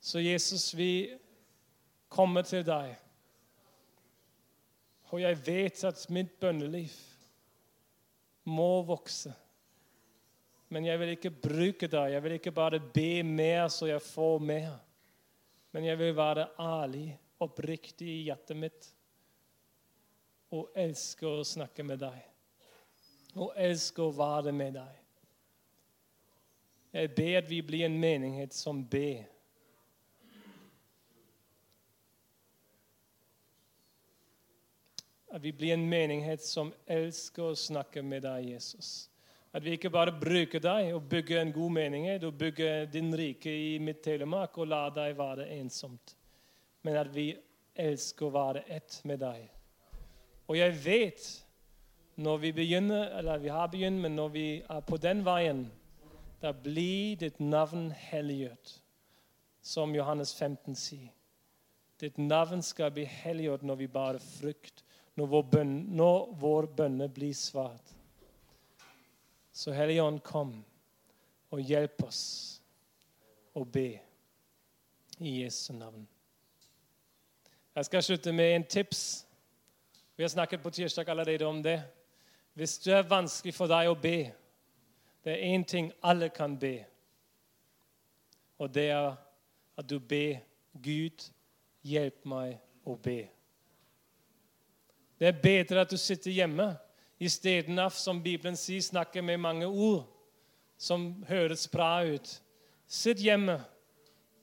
Så 0.00 0.20
Jesus, 0.20 0.74
vi 0.76 1.16
kommer 2.08 2.44
til 2.46 2.64
deg. 2.66 2.94
Og 5.08 5.22
jeg 5.22 5.38
vet 5.46 5.84
at 5.88 6.04
mitt 6.12 6.34
bønneliv 6.40 6.92
må 8.48 8.82
vokse. 8.88 9.32
Men 10.68 10.84
jeg 10.84 11.00
vil 11.00 11.14
ikke 11.14 11.32
bruke 11.32 11.88
deg. 11.88 12.12
Jeg 12.12 12.24
vil 12.24 12.36
ikke 12.36 12.52
bare 12.52 12.80
be 12.80 13.22
mer 13.24 13.70
så 13.72 13.88
jeg 13.88 14.04
får 14.04 14.44
mer. 14.44 14.76
Men 15.72 15.84
jeg 15.84 15.98
vil 16.00 16.16
være 16.16 16.48
ærlig, 16.60 17.08
oppriktig 17.44 18.08
i 18.08 18.22
hjertet 18.28 18.56
mitt 18.58 18.88
og 20.54 20.72
elsker 20.78 21.40
å 21.40 21.46
snakke 21.46 21.84
med 21.84 22.00
deg. 22.02 22.20
Og 23.38 23.52
elsker 23.60 24.06
å 24.06 24.14
være 24.16 24.54
med 24.56 24.78
deg. 24.78 24.94
Jeg 26.98 27.10
ber 27.14 27.34
at 27.42 27.50
vi 27.50 27.58
blir 27.62 27.84
en 27.86 27.98
menighet 28.00 28.56
som 28.56 28.80
ber. 28.80 29.26
At 35.28 35.44
vi 35.44 35.52
blir 35.52 35.74
en 35.76 35.84
menighet 35.84 36.40
som 36.42 36.72
elsker 36.88 37.50
å 37.50 37.58
snakke 37.58 38.02
med 38.02 38.24
deg, 38.24 38.54
Jesus. 38.54 39.10
At 39.52 39.64
vi 39.64 39.76
ikke 39.76 39.92
bare 39.92 40.12
bruker 40.12 40.60
deg 40.60 40.94
og 40.96 41.04
bygger 41.08 41.42
en 41.42 41.52
god 41.52 41.74
menighet 41.76 42.24
og 42.24 42.36
bygger 42.40 42.88
din 42.92 43.12
rike 43.16 43.52
i 43.52 43.76
Midt-Telemark 43.80 44.56
og 44.60 44.72
lar 44.72 44.92
deg 44.96 45.16
være 45.16 45.48
ensomt, 45.58 46.16
men 46.82 46.96
at 46.96 47.10
vi 47.14 47.30
elsker 47.78 48.28
å 48.28 48.34
være 48.34 48.64
ett 48.72 49.00
med 49.08 49.20
deg. 49.22 49.44
Og 50.48 50.56
jeg 50.58 50.74
vet 50.84 51.26
når 52.18 52.40
vi 52.42 52.52
begynner, 52.52 53.12
eller 53.18 53.38
vi 53.38 53.52
har 53.52 53.68
begynt, 53.70 54.00
men 54.02 54.16
når 54.18 54.28
vi 54.34 54.46
er 54.62 54.80
på 54.86 54.96
den 54.98 55.22
veien, 55.26 55.68
da 56.42 56.52
blir 56.54 57.18
ditt 57.18 57.38
navn 57.40 57.90
helliggjort, 57.90 58.72
som 59.62 59.94
Johannes 59.94 60.34
15 60.34 60.74
sier. 60.78 61.12
Ditt 61.98 62.18
navn 62.18 62.62
skal 62.62 62.92
bli 62.94 63.04
helliggjort 63.10 63.64
når 63.66 63.80
vi 63.80 63.88
bare 63.90 64.22
frykt, 64.22 64.84
når 65.18 65.30
vår, 65.32 65.46
bønne, 65.52 65.96
når 65.98 66.28
vår 66.38 66.68
bønne 66.78 67.08
blir 67.10 67.34
svart. 67.34 67.94
Så 69.52 69.74
Helligånd, 69.74 70.20
kom 70.22 70.60
og 71.50 71.62
hjelp 71.64 72.04
oss 72.06 72.22
å 73.58 73.64
be 73.66 73.88
i 75.18 75.40
Jesu 75.40 75.72
navn. 75.74 76.06
Jeg 77.78 77.84
skal 77.84 78.02
slutte 78.02 78.32
med 78.32 78.56
en 78.56 78.64
tips. 78.64 79.26
Vi 80.16 80.22
har 80.22 80.28
snakket 80.28 80.62
på 80.62 80.70
tirsdag 80.70 81.08
allerede 81.08 81.44
om 81.44 81.62
det. 81.62 81.82
Hvis 82.54 82.78
det 82.78 82.94
er 82.94 83.02
vanskelig 83.02 83.52
for 83.54 83.70
deg 83.70 83.86
å 83.86 83.94
be, 83.94 84.32
det 85.22 85.30
er 85.30 85.44
én 85.54 85.62
ting 85.62 85.92
alle 86.02 86.26
kan 86.28 86.56
be. 86.58 86.80
Og 88.58 88.74
det 88.74 88.88
er 88.90 89.12
at 89.78 89.86
du 89.86 90.00
ber 90.00 90.40
Gud, 90.82 91.22
hjelp 91.86 92.26
meg 92.26 92.56
å 92.82 92.96
be. 92.98 93.28
Det 95.20 95.28
er 95.28 95.38
bedre 95.42 95.84
at 95.86 95.94
du 95.94 95.96
sitter 95.96 96.34
hjemme 96.34 96.72
istedenfor, 97.20 97.94
som 97.94 98.22
Bibelen 98.22 98.58
sier, 98.58 98.82
snakker 98.82 99.22
med 99.22 99.38
mange 99.38 99.66
ord 99.66 100.02
som 100.78 101.22
høres 101.28 101.68
bra 101.70 102.02
ut. 102.02 102.42
Sitt 102.88 103.22
hjemme 103.22 103.60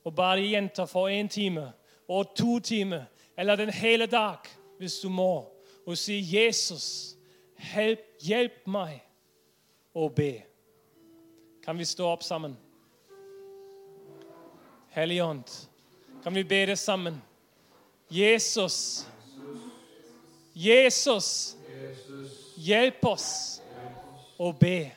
og 0.07 0.15
bare 0.15 0.47
gjenta 0.47 0.88
for 0.88 1.11
én 1.11 1.27
time 1.27 1.67
og 2.07 2.31
to 2.36 2.59
timer 2.63 3.11
eller 3.38 3.55
den 3.55 3.69
hele 3.69 4.05
dag 4.05 4.38
hvis 4.77 4.99
du 4.99 5.09
må, 5.09 5.45
og 5.86 5.97
si 5.97 6.19
'Jesus, 6.19 7.15
help, 7.55 7.99
hjelp 8.19 8.67
meg 8.67 9.01
å 9.93 10.09
be'. 10.09 10.43
Kan 11.63 11.77
vi 11.77 11.86
stå 11.86 12.07
opp 12.07 12.23
sammen? 12.23 12.57
Helligånd, 14.89 15.49
kan 16.23 16.36
vi 16.36 16.43
be 16.43 16.65
det 16.65 16.79
sammen? 16.79 17.21
Jesus, 18.09 19.07
Jesus, 20.53 21.57
hjelp 22.57 23.05
oss 23.05 23.61
å 24.38 24.51
be. 24.51 24.91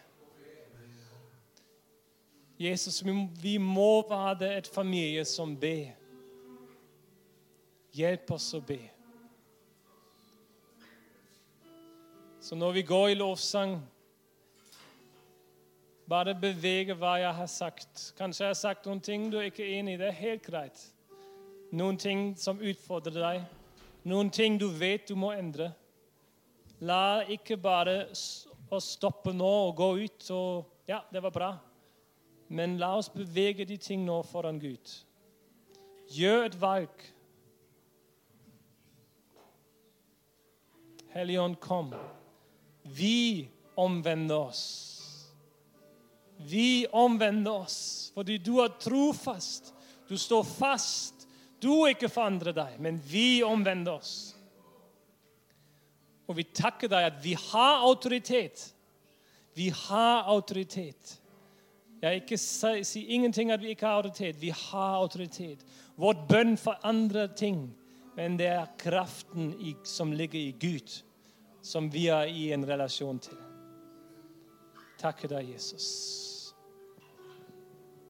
Jesus, 2.59 3.03
vi 3.43 3.59
må 3.59 4.03
være 4.09 4.57
et 4.59 4.67
familie 4.67 5.25
som 5.25 5.57
ber. 5.57 5.98
Hjelp 7.99 8.31
oss 8.37 8.53
å 8.55 8.63
be. 8.63 8.79
Så 12.41 12.57
når 12.57 12.77
vi 12.79 12.83
går 12.87 13.13
i 13.13 13.17
lovsang, 13.19 13.81
Bare 16.09 16.33
bevege 16.33 16.95
hva 16.97 17.19
jeg 17.21 17.37
har 17.37 17.49
sagt. 17.53 18.13
Kanskje 18.17 18.47
jeg 18.47 18.55
har 18.55 18.57
sagt 18.57 18.87
noen 18.89 19.01
ting 19.05 19.27
du 19.29 19.37
er 19.37 19.51
ikke 19.51 19.67
enig 19.77 19.99
i. 19.99 20.01
Det 20.01 20.07
er 20.09 20.23
helt 20.23 20.47
greit. 20.47 20.81
Noen 21.77 21.99
ting 22.01 22.31
som 22.41 22.63
utfordrer 22.65 23.19
deg. 23.19 23.43
Noen 24.09 24.31
ting 24.33 24.57
du 24.57 24.71
vet 24.73 25.05
du 25.11 25.13
må 25.21 25.35
endre. 25.37 25.69
La 26.81 27.27
ikke 27.29 27.59
bare 27.61 28.07
oss 28.09 28.95
stoppe 28.95 29.35
nå 29.37 29.51
og 29.67 29.77
gå 29.77 29.91
ut 30.07 30.31
og 30.33 30.75
Ja, 30.89 31.03
det 31.13 31.21
var 31.21 31.35
bra. 31.35 31.51
Men 32.49 32.79
la 32.81 32.95
oss 32.97 33.11
bevege 33.13 33.67
de 33.69 33.77
ting 33.77 34.07
nå 34.07 34.23
foran 34.25 34.57
Gud. 34.57 34.95
Gjør 36.09 36.47
et 36.47 36.57
valg. 36.57 37.05
Helligånd, 41.19 41.61
kom. 41.61 41.95
Vi 42.83 43.49
omvender 43.75 44.39
oss. 44.39 44.95
Vi 46.37 46.87
omvender 46.87 47.65
oss 47.65 48.13
fordi 48.15 48.37
du 48.39 48.61
er 48.63 48.77
trofast. 48.79 49.73
Du 50.09 50.15
står 50.19 50.45
fast. 50.47 51.27
Du 51.59 51.73
ikke 51.89 52.07
forandrer 52.07 52.55
deg, 52.55 52.77
men 52.79 53.01
vi 53.03 53.43
omvender 53.43 53.99
oss. 53.99 54.13
Og 56.31 56.39
vi 56.39 56.45
takker 56.55 56.91
deg 56.93 57.09
at 57.09 57.19
vi 57.25 57.35
har 57.35 57.83
autoritet. 57.89 58.69
Vi 59.59 59.73
har 59.75 60.31
autoritet. 60.31 61.17
Jeg 61.99 62.23
ikke 62.23 62.39
sier 62.39 63.11
ingenting 63.11 63.51
at 63.51 63.63
vi 63.65 63.75
ikke 63.75 63.91
har 63.91 64.05
autoritet. 64.05 64.39
Vi 64.39 64.55
har 64.55 65.01
autoritet. 65.03 65.67
Vårt 65.99 66.29
bønn 66.31 66.55
forandrer 66.55 67.35
ting, 67.35 67.65
men 68.15 68.39
det 68.39 68.53
er 68.55 68.71
kraften 68.79 69.51
i, 69.59 69.75
som 69.83 70.15
ligger 70.15 70.39
i 70.39 70.55
Gud, 70.63 71.01
som 71.63 71.91
vi 71.91 72.07
er 72.13 72.31
i 72.31 72.53
en 72.53 72.67
relasjon 72.67 73.19
til. 73.19 73.39
Takker 74.99 75.31
deg, 75.37 75.53
Jesus. 75.55 76.28